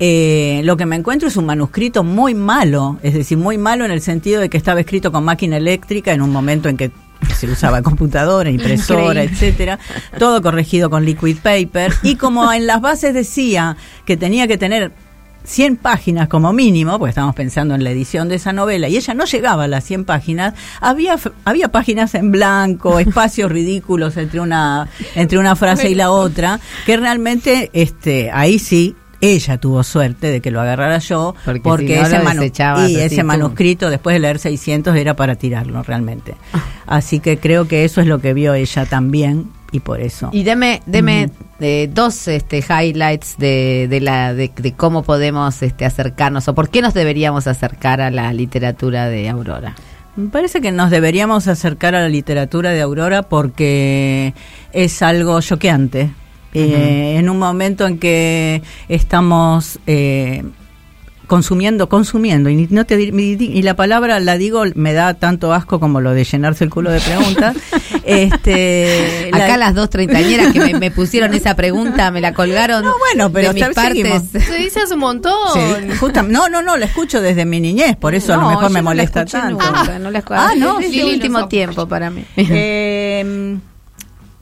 Eh, 0.00 0.62
lo 0.64 0.76
que 0.76 0.86
me 0.86 0.96
encuentro 0.96 1.28
es 1.28 1.36
un 1.36 1.46
manuscrito 1.46 2.02
muy 2.02 2.34
malo, 2.34 2.98
es 3.02 3.14
decir, 3.14 3.38
muy 3.38 3.58
malo 3.58 3.84
en 3.84 3.92
el 3.92 4.00
sentido 4.00 4.40
de 4.40 4.48
que 4.48 4.56
estaba 4.56 4.80
escrito 4.80 5.12
con 5.12 5.24
máquina 5.24 5.56
eléctrica 5.56 6.12
en 6.12 6.20
un 6.20 6.30
momento 6.30 6.68
en 6.68 6.76
que 6.76 6.90
se 7.36 7.48
usaba 7.48 7.80
computadora, 7.82 8.50
impresora, 8.50 9.22
etcétera, 9.22 9.78
todo 10.18 10.42
corregido 10.42 10.90
con 10.90 11.04
liquid 11.04 11.38
paper 11.38 11.92
y 12.02 12.16
como 12.16 12.52
en 12.52 12.66
las 12.66 12.80
bases 12.80 13.14
decía 13.14 13.76
que 14.04 14.16
tenía 14.16 14.46
que 14.48 14.58
tener 14.58 14.92
100 15.44 15.76
páginas 15.76 16.28
como 16.28 16.52
mínimo, 16.52 16.98
porque 16.98 17.10
estábamos 17.10 17.36
pensando 17.36 17.74
en 17.74 17.84
la 17.84 17.90
edición 17.90 18.28
de 18.28 18.36
esa 18.36 18.52
novela, 18.52 18.88
y 18.88 18.96
ella 18.96 19.14
no 19.14 19.26
llegaba 19.26 19.64
a 19.64 19.68
las 19.68 19.84
100 19.84 20.06
páginas, 20.06 20.54
había, 20.80 21.16
había 21.44 21.68
páginas 21.68 22.14
en 22.14 22.32
blanco, 22.32 22.98
espacios 22.98 23.52
ridículos 23.52 24.16
entre 24.16 24.40
una, 24.40 24.88
entre 25.14 25.38
una 25.38 25.54
frase 25.54 25.90
y 25.90 25.94
la 25.94 26.10
otra, 26.10 26.60
que 26.86 26.96
realmente 26.96 27.70
este, 27.74 28.30
ahí 28.32 28.58
sí 28.58 28.96
ella 29.32 29.58
tuvo 29.58 29.82
suerte 29.82 30.28
de 30.28 30.40
que 30.40 30.50
lo 30.50 30.60
agarrara 30.60 30.98
yo, 30.98 31.34
Porque 31.44 31.60
porque, 31.60 31.86
si 31.88 31.94
no 32.00 32.06
ese, 32.06 32.18
manu- 32.24 32.42
y 33.20 33.22
manuscrito 33.24 33.90
después 33.90 34.14
de 34.14 34.20
leer 34.20 34.38
600 34.38 34.96
era 34.96 35.14
para 35.16 35.36
tirarlo 35.36 35.82
realmente. 35.82 36.34
Así 36.86 37.20
que 37.20 37.38
creo 37.38 37.66
que 37.66 37.84
eso 37.84 38.00
es 38.00 38.06
lo 38.06 38.18
que 38.20 38.34
vio 38.34 38.54
ella 38.54 38.86
también 38.86 39.50
y 39.72 39.80
por 39.80 40.00
eso. 40.00 40.30
Y 40.32 40.42
deme, 40.44 40.82
deme 40.86 41.30
eh, 41.60 41.88
dos 41.92 42.28
este, 42.28 42.58
highlights 42.58 43.36
de, 43.38 43.86
de 43.88 44.00
la 44.00 44.32
de, 44.34 44.50
de 44.56 44.72
cómo 44.72 45.02
podemos 45.02 45.62
este, 45.62 45.84
acercarnos 45.84 46.46
o 46.48 46.54
por 46.54 46.68
qué 46.68 46.80
nos 46.82 46.94
deberíamos 46.94 47.46
acercar 47.46 48.00
a 48.00 48.10
la 48.10 48.32
literatura 48.32 49.08
de 49.08 49.28
Aurora. 49.28 49.74
Me 50.16 50.28
parece 50.28 50.60
que 50.60 50.70
nos 50.70 50.90
deberíamos 50.90 51.48
acercar 51.48 51.96
a 51.96 52.00
la 52.00 52.08
literatura 52.08 52.70
de 52.70 52.80
Aurora 52.82 53.22
porque 53.24 54.32
es 54.72 55.02
algo 55.02 55.40
choqueante. 55.40 56.10
Eh, 56.54 57.16
en 57.18 57.28
un 57.28 57.38
momento 57.38 57.86
en 57.86 57.98
que 57.98 58.62
estamos 58.88 59.78
eh, 59.88 60.44
consumiendo, 61.26 61.88
consumiendo, 61.88 62.48
y, 62.50 62.68
no 62.70 62.84
te, 62.86 63.00
y 63.02 63.62
la 63.62 63.74
palabra 63.74 64.20
la 64.20 64.36
digo, 64.38 64.62
me 64.74 64.92
da 64.92 65.14
tanto 65.14 65.52
asco 65.54 65.80
como 65.80 66.00
lo 66.00 66.12
de 66.12 66.22
llenarse 66.24 66.62
el 66.64 66.70
culo 66.70 66.90
de 66.90 67.00
preguntas. 67.00 67.56
este, 68.04 69.30
la- 69.32 69.44
Acá 69.46 69.56
las 69.56 69.74
dos 69.74 69.90
treintañeras 69.90 70.52
que 70.52 70.60
me, 70.60 70.74
me 70.74 70.90
pusieron 70.90 71.32
esa 71.34 71.56
pregunta, 71.56 72.10
me 72.10 72.20
la 72.20 72.34
colgaron 72.34 72.84
No, 72.84 72.92
bueno, 72.98 73.32
pero 73.32 73.48
de 73.52 73.54
mis 73.54 73.74
partes. 73.74 74.22
Se 74.44 74.56
dice 74.58 74.80
hace 74.80 74.94
un 74.94 75.00
montón. 75.00 75.32
Sí, 75.54 75.60
justa- 75.98 76.22
no, 76.22 76.48
no, 76.48 76.62
no, 76.62 76.76
la 76.76 76.86
escucho 76.86 77.20
desde 77.20 77.44
mi 77.44 77.58
niñez, 77.60 77.96
por 77.96 78.14
eso 78.14 78.34
a 78.34 78.36
lo 78.36 78.48
mejor 78.48 78.64
me 78.64 78.68
no 78.68 78.74
la 78.74 78.82
molesta 78.82 79.24
tanto. 79.24 79.50
nunca, 79.64 79.98
no 79.98 80.10
la. 80.10 80.22
Ah, 80.30 80.52
no, 80.56 80.78
es 80.78 80.90
sí, 80.90 81.00
el 81.00 81.06
último 81.14 81.48
tiempo 81.48 81.88
para 81.88 82.10
mí. 82.10 82.24
Eh, 82.36 83.56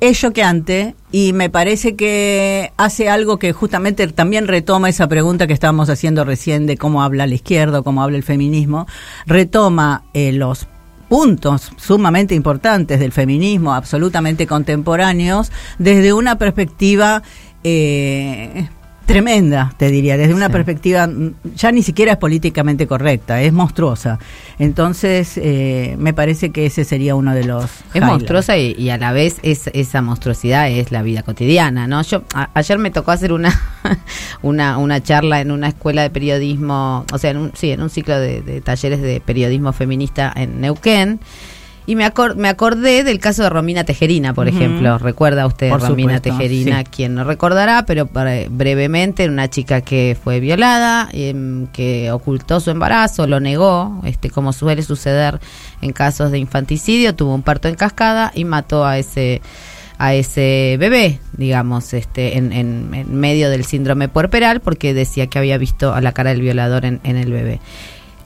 es 0.02 0.18
choqueante 0.18 0.96
y 1.12 1.32
me 1.32 1.48
parece 1.48 1.94
que 1.94 2.72
hace 2.76 3.08
algo 3.08 3.38
que 3.38 3.52
justamente 3.52 4.04
también 4.08 4.48
retoma 4.48 4.88
esa 4.88 5.06
pregunta 5.06 5.46
que 5.46 5.52
estábamos 5.52 5.88
haciendo 5.90 6.24
recién 6.24 6.66
de 6.66 6.76
cómo 6.76 7.04
habla 7.04 7.28
la 7.28 7.34
izquierda, 7.34 7.82
cómo 7.82 8.02
habla 8.02 8.16
el 8.16 8.24
feminismo, 8.24 8.88
retoma 9.26 10.02
eh, 10.12 10.32
los 10.32 10.66
puntos 11.08 11.70
sumamente 11.76 12.34
importantes 12.34 12.98
del 12.98 13.12
feminismo, 13.12 13.74
absolutamente 13.74 14.48
contemporáneos, 14.48 15.52
desde 15.78 16.12
una 16.12 16.36
perspectiva 16.36 17.22
eh, 17.62 18.68
tremenda, 19.06 19.74
te 19.76 19.90
diría, 19.90 20.16
desde 20.16 20.34
una 20.34 20.48
perspectiva 20.48 21.06
mm, 21.06 21.34
ya 21.54 21.72
ni 21.72 21.82
siquiera 21.82 22.12
es 22.12 22.18
políticamente 22.18 22.86
correcta, 22.86 23.40
es 23.42 23.52
monstruosa. 23.52 24.18
Entonces, 24.58 25.32
eh, 25.36 25.96
me 25.98 26.12
parece 26.14 26.50
que 26.50 26.66
ese 26.66 26.84
sería 26.84 27.14
uno 27.14 27.34
de 27.34 27.44
los... 27.44 27.64
Es 27.64 27.70
highlights. 27.96 28.06
monstruosa 28.12 28.56
y, 28.56 28.72
y 28.78 28.90
a 28.90 28.98
la 28.98 29.12
vez 29.12 29.38
es, 29.42 29.68
esa 29.74 30.02
monstruosidad 30.02 30.70
es 30.70 30.92
la 30.92 31.02
vida 31.02 31.22
cotidiana, 31.22 31.86
¿no? 31.86 32.02
Yo 32.02 32.22
a- 32.34 32.50
ayer 32.54 32.78
me 32.78 32.90
tocó 32.90 33.10
hacer 33.10 33.32
una, 33.32 33.52
una 34.42 34.78
una 34.78 35.02
charla 35.02 35.40
en 35.40 35.50
una 35.50 35.68
escuela 35.68 36.02
de 36.02 36.10
periodismo, 36.10 37.04
o 37.12 37.18
sea, 37.18 37.30
en 37.30 37.36
un, 37.38 37.52
sí, 37.54 37.70
en 37.70 37.82
un 37.82 37.90
ciclo 37.90 38.18
de, 38.18 38.42
de 38.42 38.60
talleres 38.60 39.00
de 39.02 39.20
periodismo 39.20 39.72
feminista 39.72 40.32
en 40.34 40.60
Neuquén. 40.60 41.20
Y 41.84 41.96
me, 41.96 42.06
acor- 42.06 42.36
me 42.36 42.48
acordé 42.48 43.02
del 43.02 43.18
caso 43.18 43.42
de 43.42 43.50
Romina 43.50 43.82
Tejerina, 43.82 44.34
por 44.34 44.46
ejemplo. 44.46 44.98
¿Recuerda 44.98 45.46
usted 45.46 45.68
Por 45.68 45.80
Romina 45.80 46.16
supuesto, 46.18 46.38
Tejerina? 46.38 46.78
sí. 46.80 46.84
Quien 46.90 47.14
no 47.16 47.24
recordará, 47.24 47.84
pero 47.86 48.06
bre- 48.08 48.46
brevemente, 48.48 49.28
una 49.28 49.50
chica 49.50 49.80
que 49.80 50.16
fue 50.22 50.38
violada, 50.38 51.08
em, 51.12 51.66
que 51.68 52.12
ocultó 52.12 52.60
su 52.60 52.70
embarazo, 52.70 53.26
lo 53.26 53.40
negó, 53.40 54.00
este 54.04 54.30
como 54.30 54.52
suele 54.52 54.82
suceder 54.82 55.40
en 55.80 55.92
casos 55.92 56.30
de 56.30 56.38
infanticidio, 56.38 57.16
tuvo 57.16 57.34
un 57.34 57.42
parto 57.42 57.66
en 57.66 57.74
cascada 57.74 58.30
y 58.34 58.44
mató 58.44 58.84
a 58.86 58.98
ese 58.98 59.42
a 59.98 60.14
ese 60.14 60.76
bebé, 60.80 61.20
digamos, 61.36 61.94
este, 61.94 62.36
en, 62.36 62.52
en- 62.52 62.92
en 62.92 63.14
medio 63.14 63.50
del 63.50 63.64
síndrome 63.64 64.08
puerperal, 64.08 64.60
porque 64.60 64.94
decía 64.94 65.28
que 65.28 65.38
había 65.38 65.58
visto 65.58 65.94
a 65.94 66.00
la 66.00 66.10
cara 66.12 66.30
del 66.30 66.40
violador 66.40 66.84
en, 66.84 67.00
en 67.04 67.16
el 67.16 67.30
bebé. 67.30 67.60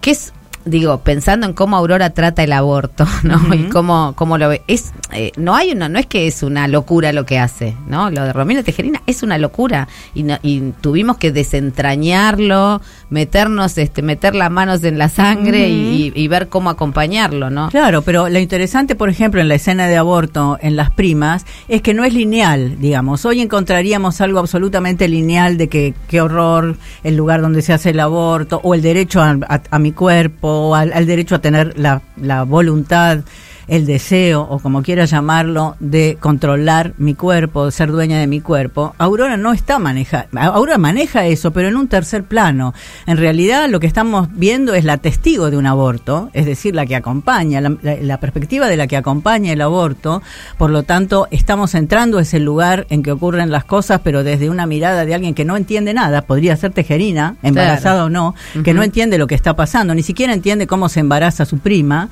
Que 0.00 0.12
es, 0.12 0.32
digo, 0.66 0.98
pensando 0.98 1.46
en 1.46 1.52
cómo 1.54 1.76
Aurora 1.76 2.10
trata 2.10 2.42
el 2.44 2.52
aborto, 2.52 3.06
¿no? 3.22 3.54
Y 3.54 3.64
cómo, 3.70 4.12
cómo 4.16 4.36
lo 4.36 4.48
ve. 4.50 4.62
Es, 4.66 4.92
eh, 5.12 5.32
no 5.36 5.54
hay 5.56 5.72
una, 5.72 5.88
no 5.88 5.98
es 5.98 6.06
que 6.06 6.26
es 6.26 6.42
una 6.42 6.68
locura 6.68 7.12
lo 7.12 7.24
que 7.24 7.38
hace, 7.38 7.74
¿no? 7.86 8.10
Lo 8.10 8.24
de 8.24 8.32
Romina 8.32 8.62
Tejerina 8.62 9.00
es 9.06 9.22
una 9.22 9.38
locura. 9.38 9.88
Y, 10.14 10.24
no- 10.24 10.38
y 10.42 10.72
tuvimos 10.80 11.16
que 11.18 11.32
desentrañarlo, 11.32 12.80
meternos, 13.10 13.78
este, 13.78 14.02
meter 14.02 14.34
las 14.34 14.50
manos 14.50 14.82
en 14.84 14.98
la 14.98 15.08
sangre 15.08 15.68
y, 15.68 16.12
y- 16.14 16.22
y 16.24 16.28
ver 16.28 16.48
cómo 16.48 16.70
acompañarlo, 16.70 17.48
¿no? 17.50 17.68
Claro, 17.70 18.02
pero 18.02 18.28
lo 18.28 18.38
interesante, 18.38 18.94
por 18.96 19.08
ejemplo, 19.08 19.40
en 19.40 19.48
la 19.48 19.54
escena 19.54 19.86
de 19.86 19.96
aborto 19.96 20.58
en 20.60 20.76
las 20.76 20.90
primas, 20.90 21.46
es 21.68 21.82
que 21.82 21.94
no 21.94 22.04
es 22.04 22.12
lineal, 22.12 22.78
digamos. 22.80 23.24
Hoy 23.24 23.40
encontraríamos 23.40 24.20
algo 24.20 24.38
absolutamente 24.40 25.08
lineal 25.08 25.56
de 25.58 25.68
que 25.68 25.94
qué 26.08 26.20
horror 26.20 26.76
el 27.04 27.16
lugar 27.16 27.40
donde 27.40 27.62
se 27.62 27.72
hace 27.72 27.90
el 27.90 28.00
aborto, 28.00 28.60
o 28.64 28.74
el 28.74 28.82
derecho 28.82 29.22
a, 29.22 29.38
a- 29.48 29.62
a 29.70 29.78
mi 29.78 29.92
cuerpo, 29.92 30.55
o 30.56 30.74
al, 30.74 31.06
derecho 31.06 31.34
a 31.34 31.40
tener 31.40 31.78
la, 31.78 32.02
la 32.16 32.44
voluntad, 32.44 33.20
el 33.68 33.84
deseo, 33.86 34.42
o 34.48 34.58
como 34.60 34.82
quiera 34.82 35.04
llamarlo, 35.06 35.74
de 35.80 36.16
controlar 36.20 36.92
mi 36.98 37.14
cuerpo, 37.14 37.64
de 37.66 37.72
ser 37.72 37.90
dueña 37.90 38.18
de 38.20 38.26
mi 38.28 38.40
cuerpo. 38.40 38.94
Aurora 38.98 39.36
no 39.36 39.52
está 39.52 39.78
manejando, 39.78 40.28
Aurora 40.40 40.78
maneja 40.78 41.26
eso, 41.26 41.50
pero 41.50 41.66
en 41.68 41.76
un 41.76 41.88
tercer 41.88 42.22
plano. 42.22 42.74
En 43.06 43.16
realidad 43.16 43.68
lo 43.68 43.80
que 43.80 43.86
estamos 43.88 44.28
viendo 44.32 44.74
es 44.74 44.84
la 44.84 44.98
testigo 44.98 45.50
de 45.50 45.56
un 45.56 45.66
aborto, 45.66 46.30
es 46.32 46.46
decir, 46.46 46.74
la 46.74 46.86
que 46.86 46.94
acompaña, 46.96 47.60
la, 47.60 47.76
la- 47.82 47.96
la 47.96 48.20
perspectiva 48.20 48.68
de 48.68 48.76
la 48.76 48.86
que 48.86 48.96
acompaña 48.96 49.52
el 49.52 49.60
aborto. 49.60 50.22
Por 50.58 50.70
lo 50.70 50.84
tanto, 50.84 51.26
estamos 51.30 51.74
entrando 51.74 52.18
a 52.18 52.22
ese 52.22 52.38
lugar 52.38 52.86
en 52.90 53.02
que 53.02 53.10
ocurren 53.12 53.50
las 53.50 53.64
cosas, 53.64 54.00
pero 54.04 54.22
desde 54.22 54.48
una 54.48 54.66
mirada 54.66 55.04
de 55.04 55.14
alguien 55.14 55.34
que 55.34 55.44
no 55.44 55.56
entiende 55.56 55.92
nada, 55.92 56.22
podría 56.22 56.56
ser 56.56 56.72
tejerina, 56.72 57.36
embarazada 57.42 58.04
o 58.04 58.08
no, 58.10 58.34
que 58.62 58.74
no 58.74 58.82
entiende 58.84 59.18
lo 59.18 59.26
que 59.26 59.34
está 59.34 59.56
pasando, 59.56 59.94
ni 59.94 60.02
siquiera 60.04 60.32
entiende 60.32 60.66
cómo 60.68 60.88
se 60.88 61.00
embaraza 61.00 61.44
su 61.44 61.58
prima. 61.58 62.10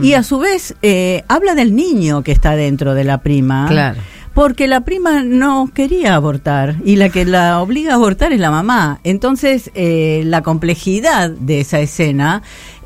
Y 0.00 0.14
a 0.14 0.22
su 0.22 0.38
vez 0.38 0.74
eh, 0.82 1.24
habla 1.28 1.54
del 1.54 1.74
niño 1.74 2.22
que 2.22 2.32
está 2.32 2.56
dentro 2.56 2.94
de 2.94 3.04
la 3.04 3.18
prima. 3.18 3.66
Claro. 3.68 4.00
Porque 4.34 4.66
la 4.66 4.80
prima 4.80 5.22
no 5.22 5.70
quería 5.74 6.14
abortar 6.14 6.76
y 6.86 6.96
la 6.96 7.10
que 7.10 7.26
la 7.26 7.60
obliga 7.60 7.92
a 7.92 7.96
abortar 7.96 8.32
es 8.32 8.40
la 8.40 8.50
mamá. 8.50 8.98
Entonces, 9.04 9.70
eh, 9.74 10.22
la 10.24 10.40
complejidad 10.40 11.30
de 11.30 11.60
esa 11.60 11.80
escena 11.80 12.42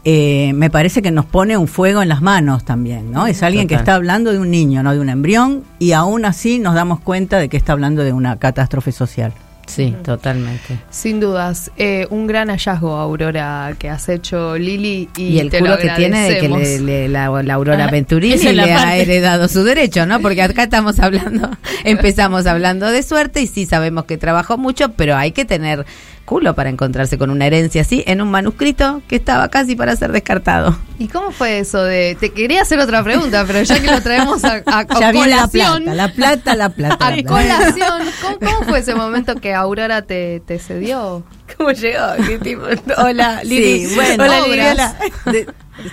eh, 0.08 0.52
me 0.54 0.70
parece 0.70 1.02
que 1.02 1.10
nos 1.10 1.24
pone 1.24 1.56
un 1.56 1.68
fuego 1.68 2.02
en 2.02 2.08
las 2.08 2.22
manos 2.22 2.64
también, 2.64 3.10
¿no? 3.10 3.26
Es 3.26 3.42
alguien 3.42 3.66
que 3.66 3.74
está 3.74 3.94
hablando 3.94 4.32
de 4.32 4.38
un 4.38 4.52
niño, 4.52 4.82
no 4.82 4.92
de 4.92 5.00
un 5.00 5.08
embrión, 5.08 5.64
y 5.80 5.92
aún 5.92 6.24
así 6.24 6.60
nos 6.60 6.74
damos 6.74 7.00
cuenta 7.00 7.38
de 7.38 7.48
que 7.48 7.56
está 7.56 7.72
hablando 7.72 8.04
de 8.04 8.12
una 8.12 8.38
catástrofe 8.38 8.92
social. 8.92 9.32
Sí, 9.66 9.94
totalmente. 10.04 10.78
Sin 10.90 11.18
dudas, 11.20 11.70
eh, 11.76 12.06
un 12.10 12.26
gran 12.26 12.48
hallazgo, 12.50 12.96
Aurora, 12.96 13.74
que 13.78 13.88
has 13.90 14.08
hecho, 14.08 14.56
Lili. 14.56 15.08
Y, 15.16 15.22
Y, 15.24 15.38
el 15.40 15.50
te 15.50 15.58
culo 15.58 15.72
lo 15.72 15.78
que 15.78 15.90
tiene 15.90 16.28
de 16.30 16.38
que 16.38 16.48
le, 16.48 16.80
le- 16.80 17.08
la, 17.08 17.42
la 17.42 17.54
Aurora 17.54 17.88
Venturini 17.90 18.52
le 18.52 18.72
ha 18.72 18.96
heredado 18.96 19.48
su 19.48 19.64
derecho, 19.64 20.06
¿no? 20.06 20.20
Porque 20.20 20.42
acá 20.42 20.62
estamos 20.64 20.98
hablando, 21.00 21.50
empezamos 21.84 22.46
hablando 22.46 22.90
de 22.90 23.02
suerte 23.02 23.42
y 23.42 23.46
sí 23.46 23.66
sabemos 23.66 24.04
que 24.04 24.16
trabajó 24.18 24.56
mucho, 24.56 24.92
pero 24.92 25.16
hay 25.16 25.32
que 25.32 25.44
tener 25.44 25.84
culo 26.24 26.54
para 26.56 26.70
encontrarse 26.70 27.18
con 27.18 27.30
una 27.30 27.46
herencia 27.46 27.82
así 27.82 28.02
en 28.06 28.20
un 28.20 28.28
manuscrito 28.30 29.00
que 29.06 29.14
estaba 29.16 29.48
casi 29.48 29.76
para 29.76 29.94
ser 29.94 30.10
descartado. 30.12 30.76
¿Y 30.98 31.08
cómo 31.08 31.30
fue 31.30 31.58
eso 31.58 31.82
de.? 31.82 32.16
Te 32.18 32.32
quería 32.32 32.62
hacer 32.62 32.78
otra 32.78 33.02
pregunta, 33.04 33.44
pero 33.46 33.62
ya 33.62 33.80
que 33.80 33.86
lo 33.90 34.00
traemos 34.00 34.44
a, 34.44 34.62
a- 34.66 34.78
a 34.80 34.86
ya 35.00 35.12
viene 35.12 35.28
la 35.28 35.36
colación. 35.48 35.84
plata, 35.84 35.94
la 35.94 36.12
plata, 36.12 36.54
la 36.56 36.68
plata. 36.70 36.96
A 37.06 37.10
la 37.10 37.22
plata. 37.22 37.28
colación, 37.28 38.02
¿cómo, 38.22 38.38
cómo 38.38 38.68
fue 38.68 38.78
ese 38.78 38.94
momento 38.94 39.34
que 39.36 39.52
Aurora 39.54 40.02
te, 40.02 40.40
te 40.46 40.58
cedió? 40.58 41.24
¿Cómo 41.56 41.70
llegó? 41.72 42.06
¿Qué 42.26 42.38
tipo? 42.38 42.62
Hola, 42.98 43.42
Lili. 43.44 43.86
Sí, 43.88 43.94
bueno, 43.94 44.24
Hola. 44.24 44.96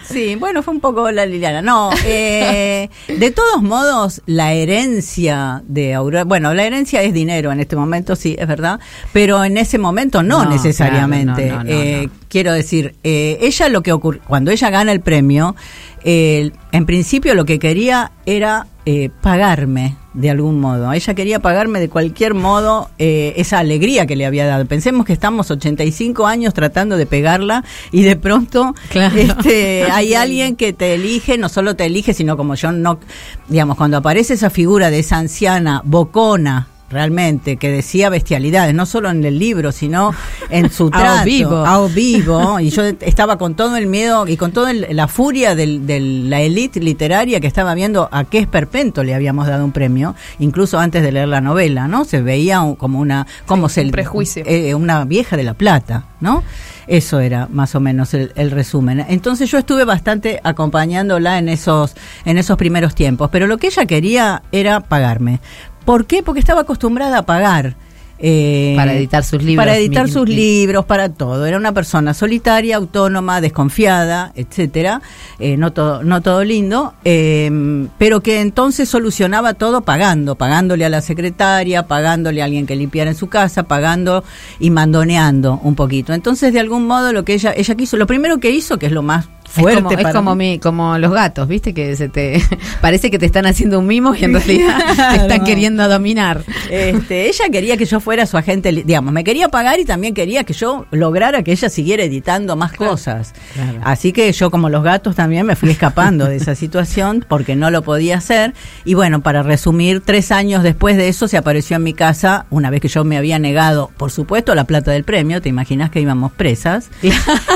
Sí, 0.08 0.36
bueno, 0.36 0.64
fue 0.64 0.74
un 0.74 0.80
poco 0.80 1.12
la 1.12 1.26
Liliana. 1.26 1.62
No, 1.62 1.90
eh, 2.06 2.90
de 3.08 3.32
todos 3.32 3.62
modos, 3.62 4.22
la 4.26 4.54
herencia 4.54 5.62
de 5.68 5.94
Aurora, 5.94 6.24
bueno, 6.24 6.54
la 6.54 6.64
herencia 6.64 7.02
es 7.02 7.14
dinero 7.14 7.52
en 7.52 7.60
este 7.60 7.76
momento, 7.76 8.16
sí, 8.16 8.36
es 8.40 8.48
verdad, 8.48 8.80
pero 9.12 9.44
en 9.44 9.58
ese 9.58 9.78
momento 9.78 10.24
no, 10.24 10.44
No, 10.46 10.50
necesariamente. 10.50 11.48
claro, 11.48 11.64
no, 11.64 11.64
no, 11.66 11.76
no, 11.76 11.80
Eh. 11.82 12.10
Quiero 12.30 12.52
decir, 12.52 12.96
eh, 13.04 13.38
ella 13.42 13.70
lo 13.70 13.84
que 13.84 13.92
ocurre, 13.92 14.20
cuando 14.28 14.50
ella 14.50 14.72
gana 14.72 14.92
el 14.92 15.02
premio, 15.02 15.56
eh, 16.04 16.52
en 16.72 16.86
principio 16.86 17.34
lo 17.36 17.46
que 17.46 17.60
quería 17.60 18.12
era 18.26 18.68
eh, 18.86 19.10
pagarme 19.22 19.96
de 20.14 20.30
algún 20.30 20.60
modo. 20.60 20.92
Ella 20.94 21.14
quería 21.16 21.40
pagarme 21.40 21.80
de 21.80 21.90
cualquier 21.90 22.34
modo 22.34 22.90
eh, 23.00 23.34
esa 23.38 23.60
alegría 23.60 24.06
que 24.06 24.16
le 24.16 24.26
había 24.26 24.46
dado. 24.46 24.66
Pensemos 24.66 25.06
que 25.06 25.14
estamos 25.14 25.50
85 25.50 26.28
años 26.28 26.54
tratando 26.54 26.98
de 26.98 27.06
pegarla 27.06 27.64
y 27.92 28.04
de 28.04 28.16
pronto 28.16 28.76
Claro. 28.90 29.16
este, 29.18 29.88
hay 29.92 30.14
alguien 30.14 30.56
que 30.56 30.74
te 30.74 30.94
elige, 30.96 31.38
no 31.38 31.50
solo 31.50 31.76
te 31.76 31.86
elige, 31.86 32.14
sino 32.14 32.38
como 32.38 32.56
yo 32.56 32.72
no, 32.72 33.00
digamos, 33.48 33.78
cuando 33.78 33.98
aparece 33.98 34.34
esa 34.36 34.50
figura 34.50 34.90
de 34.90 35.00
esa 35.00 35.18
anciana 35.18 35.82
bocona, 35.86 36.68
realmente, 36.94 37.58
que 37.58 37.70
decía 37.70 38.10
bestialidades, 38.10 38.74
no 38.74 38.86
solo 38.86 39.10
en 39.10 39.24
el 39.26 39.38
libro, 39.40 39.72
sino 39.72 40.14
en 40.50 40.72
su 40.72 40.88
A 40.88 40.90
trato. 40.92 41.26
vivo. 41.26 41.66
A 41.66 41.86
vivo. 41.88 42.60
Y 42.60 42.70
yo 42.70 42.84
estaba 42.84 43.38
con 43.38 43.56
todo 43.56 43.76
el 43.76 43.88
miedo 43.88 44.28
y 44.28 44.38
con 44.38 44.52
toda 44.52 44.72
la 44.74 45.08
furia 45.08 45.56
de 45.56 46.00
la 46.00 46.42
élite 46.42 46.80
literaria 46.80 47.40
que 47.40 47.48
estaba 47.48 47.74
viendo 47.74 48.08
a 48.12 48.24
qué 48.24 48.38
esperpento 48.40 49.04
le 49.04 49.14
habíamos 49.16 49.48
dado 49.48 49.66
un 49.66 49.72
premio, 49.72 50.16
incluso 50.40 50.80
antes 50.80 51.04
de 51.04 51.12
leer 51.12 51.28
la 51.28 51.42
novela, 51.42 51.88
¿no? 51.88 52.06
Se 52.06 52.22
veía 52.22 52.62
como 52.78 53.00
una, 53.00 53.28
como 53.46 53.68
se 53.70 53.82
un 53.82 53.92
prejuicio. 53.92 54.44
eh, 54.46 54.74
una 54.76 55.04
vieja 55.06 55.36
de 55.36 55.44
la 55.44 55.56
plata, 55.56 56.06
¿no? 56.22 56.44
Eso 56.86 57.22
era 57.22 57.48
más 57.50 57.76
o 57.76 57.80
menos 57.80 58.14
el, 58.14 58.34
el 58.36 58.52
resumen. 58.52 59.06
Entonces 59.08 59.50
yo 59.50 59.58
estuve 59.58 59.86
bastante 59.86 60.42
acompañándola 60.44 61.38
en 61.40 61.48
esos, 61.48 61.96
en 62.26 62.38
esos 62.38 62.58
primeros 62.58 62.94
tiempos, 62.94 63.30
pero 63.32 63.48
lo 63.48 63.58
que 63.58 63.68
ella 63.68 63.86
quería 63.86 64.44
era 64.52 64.82
pagarme. 64.82 65.40
¿Por 65.86 66.06
qué? 66.06 66.24
Porque 66.24 66.40
estaba 66.40 66.62
acostumbrada 66.62 67.20
a 67.20 67.26
pagar. 67.26 67.76
eh, 68.20 68.74
Para 68.78 68.94
editar 68.94 69.24
sus 69.26 69.44
libros. 69.44 69.66
Para 69.66 69.78
editar 69.78 70.08
sus 70.10 70.30
libros, 70.30 70.86
para 70.86 71.10
todo. 71.10 71.46
Era 71.46 71.58
una 71.58 71.74
persona 71.74 72.14
solitaria, 72.14 72.78
autónoma, 72.78 73.42
desconfiada, 73.42 74.32
etcétera. 74.36 75.02
Eh, 75.40 75.58
no 75.58 75.74
todo, 75.74 76.04
no 76.04 76.22
todo 76.22 76.42
lindo, 76.46 76.94
eh, 77.04 77.52
pero 77.98 78.22
que 78.22 78.40
entonces 78.40 78.88
solucionaba 78.88 79.56
todo 79.56 79.82
pagando, 79.82 80.36
pagándole 80.36 80.86
a 80.86 80.90
la 80.90 81.02
secretaria, 81.02 81.86
pagándole 81.88 82.42
a 82.42 82.46
alguien 82.46 82.66
que 82.66 82.78
limpiara 82.78 83.10
en 83.12 83.18
su 83.18 83.28
casa, 83.28 83.64
pagando 83.64 84.24
y 84.60 84.70
mandoneando 84.70 85.60
un 85.62 85.76
poquito. 85.76 86.14
Entonces, 86.14 86.54
de 86.54 86.62
algún 86.62 86.88
modo, 86.88 87.12
lo 87.12 87.26
que 87.26 87.34
ella, 87.34 87.54
ella 87.58 87.76
quiso, 87.76 87.98
lo 87.98 88.08
primero 88.08 88.38
que 88.40 88.52
hizo, 88.52 88.78
que 88.80 88.86
es 88.86 88.92
lo 88.94 89.02
más 89.02 89.28
fuerte. 89.46 89.96
es 90.00 90.14
como, 90.14 90.32
es 90.32 90.38
mi, 90.38 90.60
como 90.60 90.98
los 90.98 91.12
gatos, 91.12 91.48
¿viste? 91.48 91.74
Que 91.74 91.96
se 91.96 92.10
te 92.10 92.42
parece 92.82 93.12
que 93.12 93.20
te 93.20 93.26
están 93.26 93.46
haciendo 93.46 93.80
un 93.80 93.88
mimo 93.88 94.16
y 94.16 94.24
en 94.24 94.34
realidad 94.34 94.78
te 95.12 95.22
están 95.22 95.44
queriendo 95.44 95.88
dominar. 95.88 96.44
Este, 96.70 97.28
ella 97.28 97.46
quería 97.52 97.78
que 97.78 97.86
yo 97.86 98.00
fuera 98.00 98.26
su 98.26 98.38
agente, 98.38 98.72
digamos, 98.72 99.14
me 99.14 99.24
quería 99.24 99.50
pagar 99.50 99.80
y 99.80 99.86
también 99.86 100.14
quería 100.14 100.44
que 100.44 100.54
yo 100.54 100.86
lograra 100.92 101.44
que 101.44 101.52
ella 101.52 101.70
siguiera 101.70 102.04
editando 102.04 102.56
más 102.56 102.74
cosas. 102.74 103.34
Claro. 103.54 103.80
Así 103.84 104.12
que 104.12 104.32
yo, 104.32 104.52
como 104.52 104.70
los 104.70 104.84
gatos, 104.84 105.16
también 105.16 105.46
me 105.46 105.56
fui 105.56 105.70
escapando 105.70 106.26
de 106.26 106.38
esa 106.38 106.56
situación 106.56 107.26
porque 107.28 107.56
no 107.56 107.72
lo 107.72 107.82
podía 107.82 108.18
hacer. 108.18 108.54
Y 108.86 108.94
bueno, 108.94 109.22
para 109.22 109.44
resumir, 109.44 110.02
tres 110.02 110.32
años 110.32 110.64
después 110.64 110.98
de 110.98 111.08
eso 111.08 111.28
se 111.28 111.38
apareció 111.38 111.78
en 111.78 111.84
mi 111.84 111.94
casa, 111.94 112.46
una 112.50 112.70
vez 112.70 112.82
que 112.82 112.88
yo 112.88 113.04
me 113.04 113.18
había 113.18 113.40
negado, 113.40 113.92
por 113.98 114.12
supuesto, 114.12 114.56
la 114.56 114.66
plata 114.66 114.92
del 114.92 115.04
premio, 115.04 115.42
te 115.42 115.50
imaginas 115.50 115.90
que 115.90 116.02
íbamos 116.02 116.32
presas. 116.32 116.90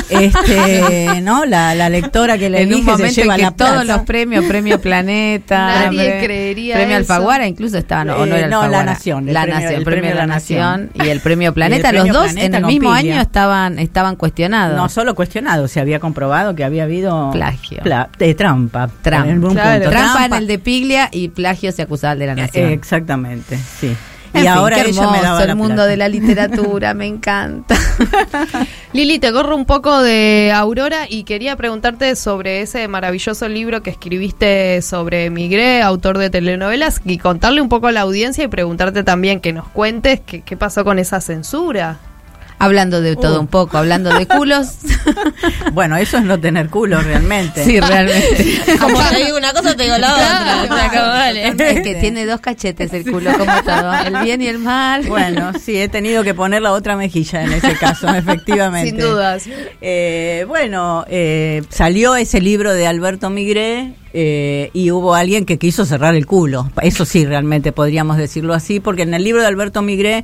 este, 0.10 1.22
¿no? 1.22 1.46
La, 1.46 1.76
la 1.78 1.90
lectora 1.90 2.38
que 2.38 2.50
le 2.50 2.62
en 2.64 2.70
un 2.70 2.76
dije 2.76 2.86
se 2.86 2.92
momento 2.92 3.22
en 3.22 3.30
que 3.36 3.42
la 3.44 3.52
todos 3.52 3.86
los 3.86 4.00
premios, 4.02 4.46
premio 4.46 4.80
Planeta, 4.82 5.86
Nadie 5.86 6.10
pre- 6.10 6.26
creería 6.26 6.76
premio 6.76 6.98
eso. 6.98 7.14
Alfaguara, 7.14 7.48
incluso 7.48 7.78
estaban, 7.78 8.10
o 8.10 8.26
no 8.26 8.36
Eh, 8.36 8.40
era 8.40 8.48
no, 8.48 8.68
La. 8.68 8.84
Nación, 8.84 9.28
el 9.28 9.34
la 9.34 9.44
premio- 9.44 9.54
Nación, 9.62 9.74
el 9.80 9.84
premio, 9.84 10.16
La 10.16 10.28
Nación 10.28 10.82
Nación. 10.88 11.08
y 11.08 11.10
el 11.10 11.20
premio 11.22 11.48
el 11.50 11.54
Planeta, 11.54 11.90
premio 11.90 12.14
los 12.14 12.14
dos 12.24 12.32
Planeta 12.34 12.58
en 12.58 12.64
el 12.64 12.66
mismo 12.72 12.92
año 12.92 13.22
estaban 13.22 13.80
estaban 13.80 14.16
cuestionados. 14.16 14.76
No 14.78 14.90
solo 14.90 15.16
cuestionado, 15.16 15.68
se 15.68 15.80
había 15.80 16.00
comprobado 16.00 16.56
que 16.56 16.64
había 16.64 16.84
habido 16.84 17.32
Plagio. 17.32 17.80
pla- 17.84 18.10
de 18.18 18.34
trampa. 18.34 18.90
Trampa. 19.02 19.30
En 19.30 19.44
un 19.44 19.54
Claro. 19.54 19.84
punto. 19.84 19.90
Trampa 19.90 20.26
en 20.26 20.34
el 20.34 20.48
de 20.48 20.60
Piglia 20.60 21.10
y 21.12 21.30
plagio 21.30 21.72
se 21.72 21.82
acusaba 21.84 22.12
al 22.12 22.20
de 22.20 22.26
la 22.28 22.36
Nación. 22.36 22.70
Eh, 22.70 22.74
Exactamente, 22.74 23.58
sí. 23.80 23.96
Y 24.38 24.42
fin, 24.42 24.48
ahora 24.50 24.84
qué 24.84 24.90
ella 24.90 25.12
me 25.12 25.22
daba 25.22 25.42
el 25.42 25.48
la 25.48 25.56
mundo 25.56 25.76
plata. 25.76 25.90
de 25.90 25.98
la 25.98 26.10
literatura, 26.10 26.94
me 26.94 27.06
encanta. 27.06 27.76
Lili, 28.94 29.20
te 29.20 29.32
corro 29.32 29.56
un 29.56 29.66
poco 29.66 30.02
de 30.02 30.52
Aurora 30.54 31.06
y 31.10 31.24
quería 31.24 31.56
preguntarte 31.56 32.16
sobre 32.16 32.62
ese 32.62 32.88
maravilloso 32.88 33.48
libro 33.48 33.84
que 33.84 33.90
escribiste 33.90 34.82
sobre 34.82 35.30
Migré, 35.30 35.82
autor 35.82 36.18
de 36.18 36.30
telenovelas, 36.30 37.02
y 37.06 37.18
contarle 37.18 37.62
un 37.62 37.70
poco 37.70 37.88
a 37.88 37.92
la 37.92 38.02
audiencia 38.02 38.44
y 38.44 38.48
preguntarte 38.48 39.04
también 39.04 39.40
que 39.40 39.54
nos 39.54 39.68
cuentes 39.68 40.22
qué, 40.26 40.42
qué 40.42 40.58
pasó 40.58 40.84
con 40.84 41.00
esa 41.00 41.22
censura. 41.22 42.00
Hablando 42.60 43.02
de 43.02 43.16
todo 43.16 43.38
Uh. 43.38 43.42
un 43.42 43.48
poco, 43.48 43.78
hablando 43.78 44.10
de 44.18 44.26
culos. 44.28 44.68
Bueno, 45.74 45.96
eso 45.96 46.18
es 46.18 46.24
no 46.24 46.40
tener 46.40 46.70
culo 46.70 47.00
realmente. 47.02 47.64
sí, 47.64 47.80
realmente. 47.80 48.62
Como 48.80 49.00
te 49.10 49.24
digo 49.24 49.38
una 49.38 49.54
cosa, 49.54 49.76
te 49.76 49.84
digo 49.84 49.98
la 49.98 50.14
otra. 50.14 50.90
Como. 50.90 51.40
Es 51.40 51.82
que 51.82 51.96
tiene 52.02 52.26
dos 52.26 52.42
cachetes 52.42 52.92
el 52.94 53.10
culo, 53.10 53.32
como 53.38 53.64
todo. 53.64 53.94
El 53.94 54.18
bien 54.24 54.42
y 54.42 54.48
el 54.48 54.60
mal. 54.60 55.06
Bueno, 55.08 55.54
sí, 55.60 55.78
he 55.78 55.88
tenido 55.88 56.24
que 56.24 56.34
poner 56.34 56.62
la 56.62 56.74
otra 56.74 56.96
mejilla 56.96 57.44
en 57.44 57.54
ese 57.54 57.76
caso, 57.76 58.08
efectivamente. 58.14 58.90
Sin 58.90 59.00
dudas. 59.00 59.46
Eh, 59.82 60.46
bueno, 60.48 61.06
eh, 61.10 61.64
salió 61.70 62.16
ese 62.16 62.42
libro 62.42 62.74
de 62.74 62.88
Alberto 62.88 63.30
Migré 63.30 63.94
eh, 64.14 64.70
y 64.74 64.92
hubo 64.92 65.16
alguien 65.16 65.46
que 65.46 65.58
quiso 65.58 65.86
cerrar 65.86 66.16
el 66.16 66.26
culo. 66.26 66.72
Eso 66.82 67.06
sí, 67.06 67.26
realmente 67.26 67.72
podríamos 67.72 68.18
decirlo 68.18 68.54
así, 68.54 68.80
porque 68.80 69.04
en 69.04 69.14
el 69.14 69.24
libro 69.24 69.42
de 69.42 69.48
Alberto 69.48 69.82
Migré, 69.82 70.24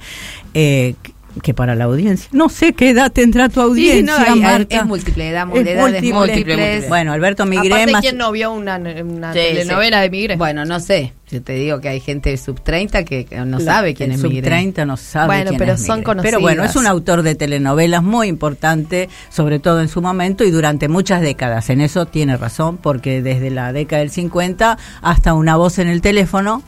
eh, 0.53 0.95
que 1.41 1.53
para 1.53 1.75
la 1.75 1.85
audiencia, 1.85 2.29
no 2.31 2.47
sé 2.49 2.73
qué 2.73 2.89
edad 2.91 3.11
tendrá 3.11 3.49
tu 3.49 3.55
Sí, 3.55 3.59
audiencia, 3.61 4.17
no, 4.25 4.33
hay- 4.33 4.39
Marta. 4.39 4.75
es 4.77 4.85
múltiple, 4.85 5.29
edad, 5.29 5.47
Es 5.53 5.65
de 5.65 5.71
edades 5.71 6.03
múltiple. 6.03 6.13
múltiples. 6.19 6.89
Bueno, 6.89 7.11
Alberto 7.13 7.45
Migré 7.45 7.67
Aparte, 7.73 7.91
más... 7.91 8.01
¿quién 8.01 8.17
no 8.17 8.31
vio 8.31 8.51
una, 8.51 8.77
una 8.77 9.33
Sí, 9.33 9.39
telenovela 9.39 10.01
de 10.01 10.09
Migré? 10.09 10.35
Bueno, 10.35 10.65
no 10.65 10.79
sé. 10.79 11.13
Yo 11.31 11.41
te 11.41 11.53
digo 11.53 11.79
que 11.81 11.89
hay 11.89 11.99
gente 11.99 12.37
sub 12.37 12.61
30 12.61 13.03
que 13.05 13.25
no 13.45 13.57
La- 13.57 13.65
sabe 13.65 13.95
quién 13.95 14.11
es 14.11 14.21
sub 14.21 14.29
Migré. 14.29 14.43
30 14.47 14.85
no 14.85 14.97
sabe 14.97 15.27
Bueno, 15.27 15.49
quién 15.49 15.57
pero 15.59 15.73
es 15.73 15.83
son 15.83 15.99
Migré. 16.01 16.21
Pero 16.21 16.39
bueno, 16.39 16.63
es 16.63 16.73
conocidas. 16.73 16.75
un 16.75 16.87
autor 16.87 17.21
de 17.23 17.33
telenovelas 17.33 18.03
muy 18.03 18.27
importante, 18.27 19.09
sobre 19.29 19.57
todo 19.57 19.81
en 19.81 19.87
su 19.87 20.01
momento 20.01 20.43
y 20.43 20.51
durante 20.51 20.87
muchas 20.89 21.21
décadas. 21.21 21.71
En 21.71 21.81
eso 21.81 22.05
tiene 22.05 22.37
razón, 22.37 22.77
porque 22.77 23.23
desde 23.23 23.49
la 23.49 23.73
década 23.73 24.01
del 24.01 24.11
50 24.11 24.77
hasta 25.01 25.33
Una 25.33 25.55
voz 25.55 25.79
en 25.79 25.87
el 25.87 26.01
teléfono, 26.01 26.61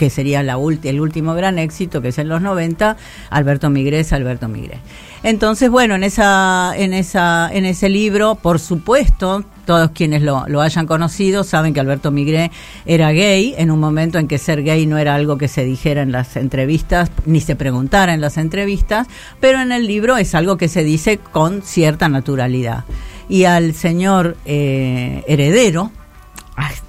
que 0.00 0.08
sería 0.08 0.40
el 0.40 1.00
último 1.02 1.34
gran 1.34 1.58
éxito, 1.58 2.00
que 2.00 2.08
es 2.08 2.16
en 2.16 2.30
los 2.30 2.40
90, 2.40 2.96
Alberto 3.28 3.68
Migré 3.68 4.00
es 4.00 4.14
Alberto 4.14 4.48
Migré. 4.48 4.78
Entonces, 5.22 5.68
bueno, 5.68 5.94
en 5.94 6.04
en 6.04 6.94
en 6.94 7.64
ese 7.66 7.88
libro, 7.90 8.36
por 8.36 8.60
supuesto, 8.60 9.44
todos 9.66 9.90
quienes 9.90 10.22
lo, 10.22 10.48
lo 10.48 10.62
hayan 10.62 10.86
conocido 10.86 11.44
saben 11.44 11.74
que 11.74 11.80
Alberto 11.80 12.10
Migré 12.10 12.50
era 12.86 13.12
gay 13.12 13.54
en 13.58 13.70
un 13.70 13.78
momento 13.78 14.18
en 14.18 14.26
que 14.26 14.38
ser 14.38 14.62
gay 14.62 14.86
no 14.86 14.96
era 14.96 15.14
algo 15.14 15.36
que 15.36 15.48
se 15.48 15.66
dijera 15.66 16.00
en 16.00 16.12
las 16.12 16.34
entrevistas, 16.38 17.10
ni 17.26 17.42
se 17.42 17.54
preguntara 17.54 18.14
en 18.14 18.22
las 18.22 18.38
entrevistas, 18.38 19.06
pero 19.38 19.60
en 19.60 19.70
el 19.70 19.86
libro 19.86 20.16
es 20.16 20.34
algo 20.34 20.56
que 20.56 20.68
se 20.68 20.82
dice 20.82 21.18
con 21.18 21.60
cierta 21.60 22.08
naturalidad. 22.08 22.84
Y 23.28 23.44
al 23.44 23.74
señor 23.74 24.38
eh, 24.46 25.24
heredero, 25.26 25.92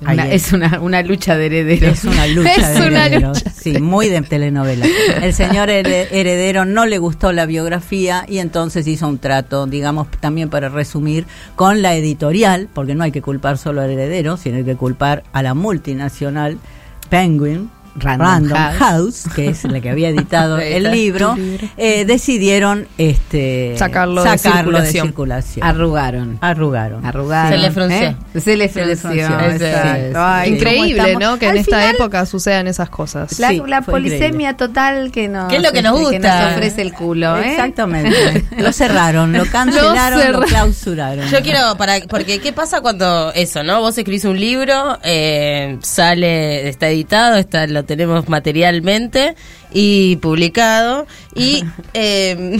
una- 0.02 0.28
es. 0.30 0.52
una, 0.54 0.80
una 0.82 1.02
lucha 1.04 1.38
de 1.38 1.46
herederos. 1.48 1.98
es 2.00 2.04
una 2.06 2.28
lucha 2.28 2.54
Es 2.56 2.80
de 2.80 2.88
una 2.88 3.06
herederos. 3.06 3.38
lucha. 3.44 3.50
Sí, 3.52 3.80
muy 3.80 4.10
de 4.10 4.22
telenovela. 4.22 4.86
El 5.22 5.34
señor 5.34 5.70
here- 5.70 6.08
heredero 6.12 6.66
no 6.66 6.86
le 6.86 6.98
gustó 6.98 7.32
la 7.32 7.46
biografía 7.46 8.26
y 8.28 8.40
entonces 8.40 8.88
hizo 8.88 9.08
un 9.08 9.18
trato, 9.20 9.68
digamos, 9.68 10.08
también 10.20 10.50
para 10.50 10.70
resumir, 10.70 11.26
con 11.56 11.82
la 11.82 11.96
editorial, 11.96 12.68
porque 12.74 12.96
no 12.96 13.04
hay 13.04 13.12
que 13.12 13.22
culpar 13.22 13.58
solo 13.58 13.82
al 13.82 13.90
heredero, 13.92 14.38
sino 14.38 14.58
hay 14.58 14.64
que 14.64 14.76
culpar 14.76 15.24
a 15.34 15.44
la 15.44 15.54
multinacional 15.54 16.58
Penguin. 17.10 17.70
Random 17.96 18.50
House. 18.50 18.78
House. 18.78 19.24
que 19.36 19.50
es 19.50 19.64
la 19.64 19.80
que 19.80 19.90
había 19.90 20.10
editado 20.10 20.60
el 20.60 20.92
libro, 20.92 21.36
eh, 21.78 22.06
decidieron 22.06 22.88
este, 22.98 23.76
Sacarlo 23.78 24.24
de 24.24 24.38
circulación. 24.38 25.08
circulación. 25.08 25.68
Arrugaron. 25.68 26.38
Arrugaron. 26.42 27.06
Arrugaron. 27.06 27.52
Se 27.52 27.58
le 27.58 27.72
frunció. 27.72 27.98
¿eh? 27.98 28.16
Se 28.40 28.56
le 28.56 28.70
frunció. 28.70 29.02
frunció, 29.02 29.40
exacto. 29.40 30.08
sí. 30.08 30.14
Ay, 30.16 30.50
¿cómo 30.50 30.56
Increíble? 30.56 31.16
¿no? 31.20 31.38
Que 31.40 31.50
en 31.50 31.58
esta 31.58 31.80
final, 31.80 31.96
época 31.96 32.26
sucedan 32.26 32.68
esas 32.68 32.90
cosas. 32.90 33.40
La, 33.40 33.50
Sí, 33.50 33.62
la 33.68 33.82
fue 33.82 33.96
polisemia 33.96 34.52
increíble. 34.52 34.54
total 34.54 35.12
que 35.12 35.28
nos, 35.28 35.50
¿Qué 35.50 35.58
es 35.58 35.64
lo 35.64 35.72
que 35.72 35.82
nos 35.82 36.00
este, 36.00 36.18
gusta? 36.18 36.42
nos 36.42 36.54
ofrece 36.54 36.82
el 36.82 36.94
culo, 36.94 37.38
¿eh? 37.38 37.52
Exactamente. 37.52 38.46
lo 38.58 38.72
cerraron, 38.72 39.34
lo 39.34 39.46
cancelaron, 39.46 40.32
lo, 40.32 40.42
clausuraron. 40.42 41.28
Yo 41.30 41.42
quiero, 41.42 41.76
para 41.78 42.00
porque 42.08 42.40
¿qué 42.40 42.54
pasa 42.54 42.82
cuando 42.82 43.32
eso, 43.34 43.64
no? 43.64 43.82
Vos 43.82 43.98
escribís 43.98 44.26
un 44.26 44.40
libro, 44.40 44.98
eh, 45.04 45.78
sale, 45.82 46.70
está 46.70 46.90
editado, 46.90 47.36
está 47.38 47.68
lo 47.68 47.81
tenemos 47.84 48.28
materialmente 48.30 49.36
y 49.72 50.16
publicado 50.18 51.06
y 51.36 51.64
eh, 51.94 52.60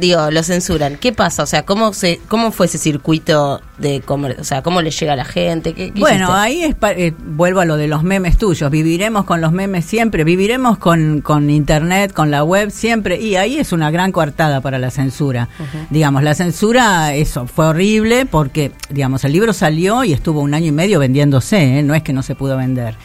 digo, 0.00 0.30
lo 0.32 0.42
censuran. 0.42 0.96
¿Qué 0.96 1.12
pasa? 1.12 1.44
O 1.44 1.46
sea, 1.46 1.64
¿cómo 1.64 1.92
se 1.92 2.20
cómo 2.28 2.50
fue 2.50 2.66
ese 2.66 2.76
circuito 2.76 3.60
de 3.78 4.00
comer, 4.00 4.36
o 4.40 4.44
sea, 4.44 4.60
cómo 4.62 4.82
le 4.82 4.90
llega 4.90 5.12
a 5.12 5.16
la 5.16 5.24
gente? 5.24 5.74
¿Qué, 5.74 5.92
qué 5.92 6.00
Bueno, 6.00 6.24
hiciste? 6.24 6.32
ahí 6.40 6.62
es 6.64 6.74
pa- 6.74 6.92
eh, 6.92 7.14
vuelvo 7.16 7.60
a 7.60 7.64
lo 7.64 7.76
de 7.76 7.86
los 7.86 8.02
memes 8.02 8.36
tuyos. 8.36 8.68
Viviremos 8.70 9.24
con 9.24 9.40
los 9.40 9.52
memes 9.52 9.84
siempre, 9.84 10.24
viviremos 10.24 10.76
con, 10.78 11.20
con 11.20 11.48
internet, 11.50 12.12
con 12.12 12.30
la 12.32 12.42
web 12.42 12.70
siempre. 12.72 13.20
Y 13.20 13.36
ahí 13.36 13.58
es 13.58 13.72
una 13.72 13.90
gran 13.92 14.10
coartada 14.12 14.60
para 14.60 14.78
la 14.80 14.90
censura. 14.90 15.48
Digamos, 15.90 16.24
la 16.24 16.34
censura, 16.34 17.14
eso, 17.14 17.46
fue 17.46 17.66
horrible 17.66 18.26
porque, 18.26 18.72
digamos, 18.90 19.24
el 19.24 19.32
libro 19.32 19.52
salió 19.52 20.02
y 20.02 20.12
estuvo 20.12 20.40
un 20.40 20.52
año 20.52 20.66
y 20.66 20.72
medio 20.72 20.98
vendiéndose, 20.98 21.78
¿eh? 21.78 21.82
no 21.84 21.94
es 21.94 22.02
que 22.02 22.12
no 22.12 22.22
se 22.24 22.34
pudo 22.34 22.56
vender. 22.56 22.96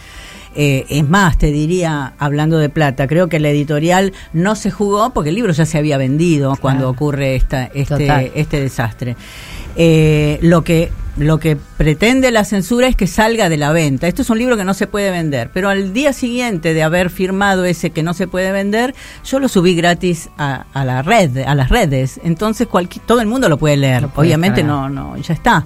Eh, 0.55 0.85
es 0.89 1.07
más, 1.07 1.37
te 1.37 1.51
diría, 1.51 2.13
hablando 2.17 2.57
de 2.57 2.69
plata, 2.69 3.07
creo 3.07 3.29
que 3.29 3.39
la 3.39 3.49
editorial 3.49 4.13
no 4.33 4.55
se 4.55 4.69
jugó 4.69 5.11
porque 5.11 5.29
el 5.29 5.35
libro 5.35 5.53
ya 5.53 5.65
se 5.65 5.77
había 5.77 5.97
vendido 5.97 6.55
cuando 6.59 6.89
ocurre 6.89 7.35
esta, 7.35 7.65
este, 7.65 8.05
Total. 8.05 8.31
este 8.35 8.59
desastre. 8.59 9.15
Eh, 9.77 10.39
lo 10.41 10.63
que 10.63 10.91
lo 11.17 11.39
que 11.39 11.57
pretende 11.77 12.31
la 12.31 12.45
censura 12.45 12.87
es 12.87 12.95
que 12.95 13.05
salga 13.05 13.49
de 13.49 13.57
la 13.57 13.71
venta. 13.73 14.07
Esto 14.07 14.21
es 14.21 14.29
un 14.29 14.37
libro 14.37 14.55
que 14.55 14.63
no 14.63 14.73
se 14.73 14.87
puede 14.87 15.11
vender, 15.11 15.49
pero 15.53 15.69
al 15.69 15.93
día 15.93 16.13
siguiente 16.13 16.73
de 16.73 16.83
haber 16.83 17.09
firmado 17.09 17.65
ese 17.65 17.89
que 17.89 18.01
no 18.01 18.13
se 18.13 18.27
puede 18.27 18.51
vender, 18.51 18.95
yo 19.25 19.39
lo 19.39 19.49
subí 19.49 19.75
gratis 19.75 20.29
a, 20.37 20.65
a 20.73 20.85
la 20.85 21.01
red, 21.01 21.37
a 21.39 21.53
las 21.53 21.69
redes. 21.69 22.19
Entonces 22.23 22.67
todo 23.05 23.19
el 23.19 23.27
mundo 23.27 23.49
lo 23.49 23.57
puede 23.57 23.77
leer. 23.77 24.07
Puede 24.07 24.29
Obviamente 24.29 24.63
no, 24.63 24.89
no, 24.89 25.17
ya 25.17 25.33
está. 25.33 25.65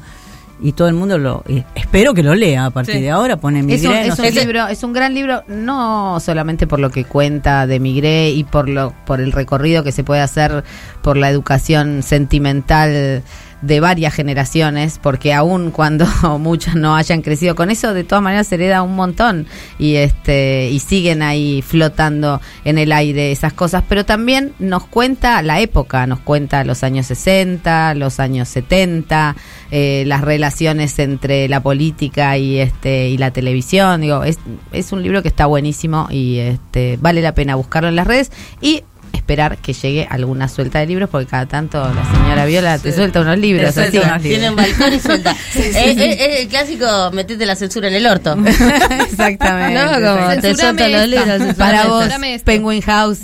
Y 0.61 0.71
todo 0.71 0.87
el 0.87 0.93
mundo 0.93 1.17
lo 1.17 1.43
y 1.47 1.63
espero 1.75 2.13
que 2.13 2.23
lo 2.23 2.33
lea 2.33 2.65
a 2.67 2.69
partir 2.69 2.95
Sí. 2.95 3.01
de 3.01 3.09
ahora. 3.11 3.35
Pone 3.37 3.59
Es 3.59 3.63
un, 3.65 3.67
migré, 3.67 4.01
es 4.01 4.07
no 4.07 4.13
un 4.13 4.17
sé 4.17 4.33
qué. 4.33 4.39
libro, 4.39 4.67
es 4.67 4.83
un 4.83 4.93
gran 4.93 5.13
libro, 5.13 5.43
no 5.47 6.19
solamente 6.21 6.65
por 6.65 6.79
lo 6.79 6.89
que 6.91 7.03
cuenta 7.03 7.67
de 7.67 7.79
Migré 7.79 8.29
y 8.31 8.43
por 8.45 8.69
lo, 8.69 8.93
por 9.05 9.19
el 9.19 9.31
recorrido 9.33 9.83
que 9.83 9.91
se 9.91 10.03
puede 10.05 10.21
hacer 10.21 10.63
por 11.01 11.17
la 11.17 11.29
educación 11.29 12.03
sentimental 12.03 13.21
de 13.61 13.79
varias 13.79 14.13
generaciones, 14.13 14.99
porque 15.01 15.33
aún 15.33 15.71
cuando 15.71 16.05
muchas 16.39 16.75
no 16.75 16.95
hayan 16.95 17.21
crecido 17.21 17.55
con 17.55 17.71
eso, 17.71 17.93
de 17.93 18.03
todas 18.03 18.23
maneras 18.23 18.47
se 18.47 18.55
hereda 18.55 18.81
un 18.81 18.95
montón 18.95 19.47
y 19.79 19.95
este 19.95 20.69
y 20.71 20.79
siguen 20.79 21.21
ahí 21.21 21.61
flotando 21.61 22.41
en 22.63 22.77
el 22.77 22.91
aire 22.91 23.31
esas 23.31 23.53
cosas, 23.53 23.83
pero 23.87 24.05
también 24.05 24.53
nos 24.59 24.85
cuenta 24.85 25.41
la 25.41 25.59
época, 25.59 26.05
nos 26.07 26.19
cuenta 26.19 26.63
los 26.63 26.83
años 26.83 27.07
60, 27.07 27.95
los 27.95 28.19
años 28.19 28.49
70, 28.49 29.35
eh, 29.71 30.03
las 30.05 30.21
relaciones 30.21 30.97
entre 30.99 31.47
la 31.47 31.61
política 31.61 32.37
y 32.37 32.59
este 32.59 33.09
y 33.09 33.17
la 33.17 33.31
televisión, 33.31 34.01
digo, 34.01 34.23
es, 34.23 34.39
es 34.71 34.91
un 34.91 35.01
libro 35.01 35.21
que 35.21 35.27
está 35.27 35.45
buenísimo 35.45 36.07
y 36.09 36.37
este 36.37 36.97
vale 37.01 37.21
la 37.21 37.33
pena 37.33 37.55
buscarlo 37.55 37.89
en 37.89 37.95
las 37.95 38.07
redes. 38.07 38.31
Y 38.61 38.83
esperar 39.15 39.57
que 39.57 39.73
llegue 39.73 40.07
alguna 40.09 40.47
suelta 40.47 40.79
de 40.79 40.87
libros, 40.87 41.09
porque 41.09 41.27
cada 41.27 41.45
tanto 41.45 41.79
la 41.93 42.05
señora 42.17 42.45
Viola 42.45 42.77
te 42.77 42.91
suelta 42.91 43.21
unos 43.21 43.37
libros. 43.37 43.77
Así. 43.77 43.91
suelta, 43.97 44.19
Tiene 44.19 44.49
un 44.49 44.55
balcón 44.55 44.93
y 44.93 44.99
suelta. 44.99 45.31
Es, 45.55 45.75
es- 45.75 45.97
es 45.97 46.39
el 46.41 46.47
clásico, 46.47 47.11
metete 47.13 47.45
la 47.45 47.55
censura 47.55 47.87
en 47.87 47.95
el 47.95 48.05
orto. 48.07 48.35
Exactamente. 49.09 49.73
No, 49.81 50.15
como 50.17 50.29
te 50.41 50.55
sueltan 50.55 50.91
los 50.91 51.07
libros. 51.07 51.55
Para 51.55 51.85
vos, 51.87 52.05
esta. 52.05 52.45
Penguin 52.45 52.81
House. 52.81 53.19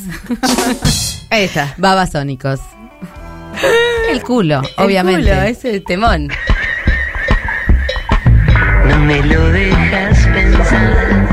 Ahí 1.29 1.43
está. 1.43 1.73
Babasónicos. 1.77 2.59
El 4.11 4.21
culo, 4.23 4.61
El 4.77 4.85
obviamente. 4.85 5.29
culo, 5.29 5.41
ese 5.43 5.79
temón. 5.81 6.29
No 8.87 8.97
me 8.99 9.21
lo 9.23 9.49
dejas 9.51 10.25
pensar 10.27 11.27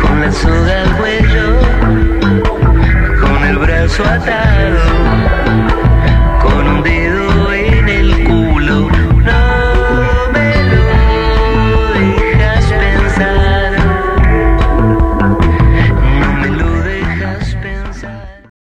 con 0.00 0.20
la 0.20 0.32
soga 0.32 0.84
sweater. 4.00 4.89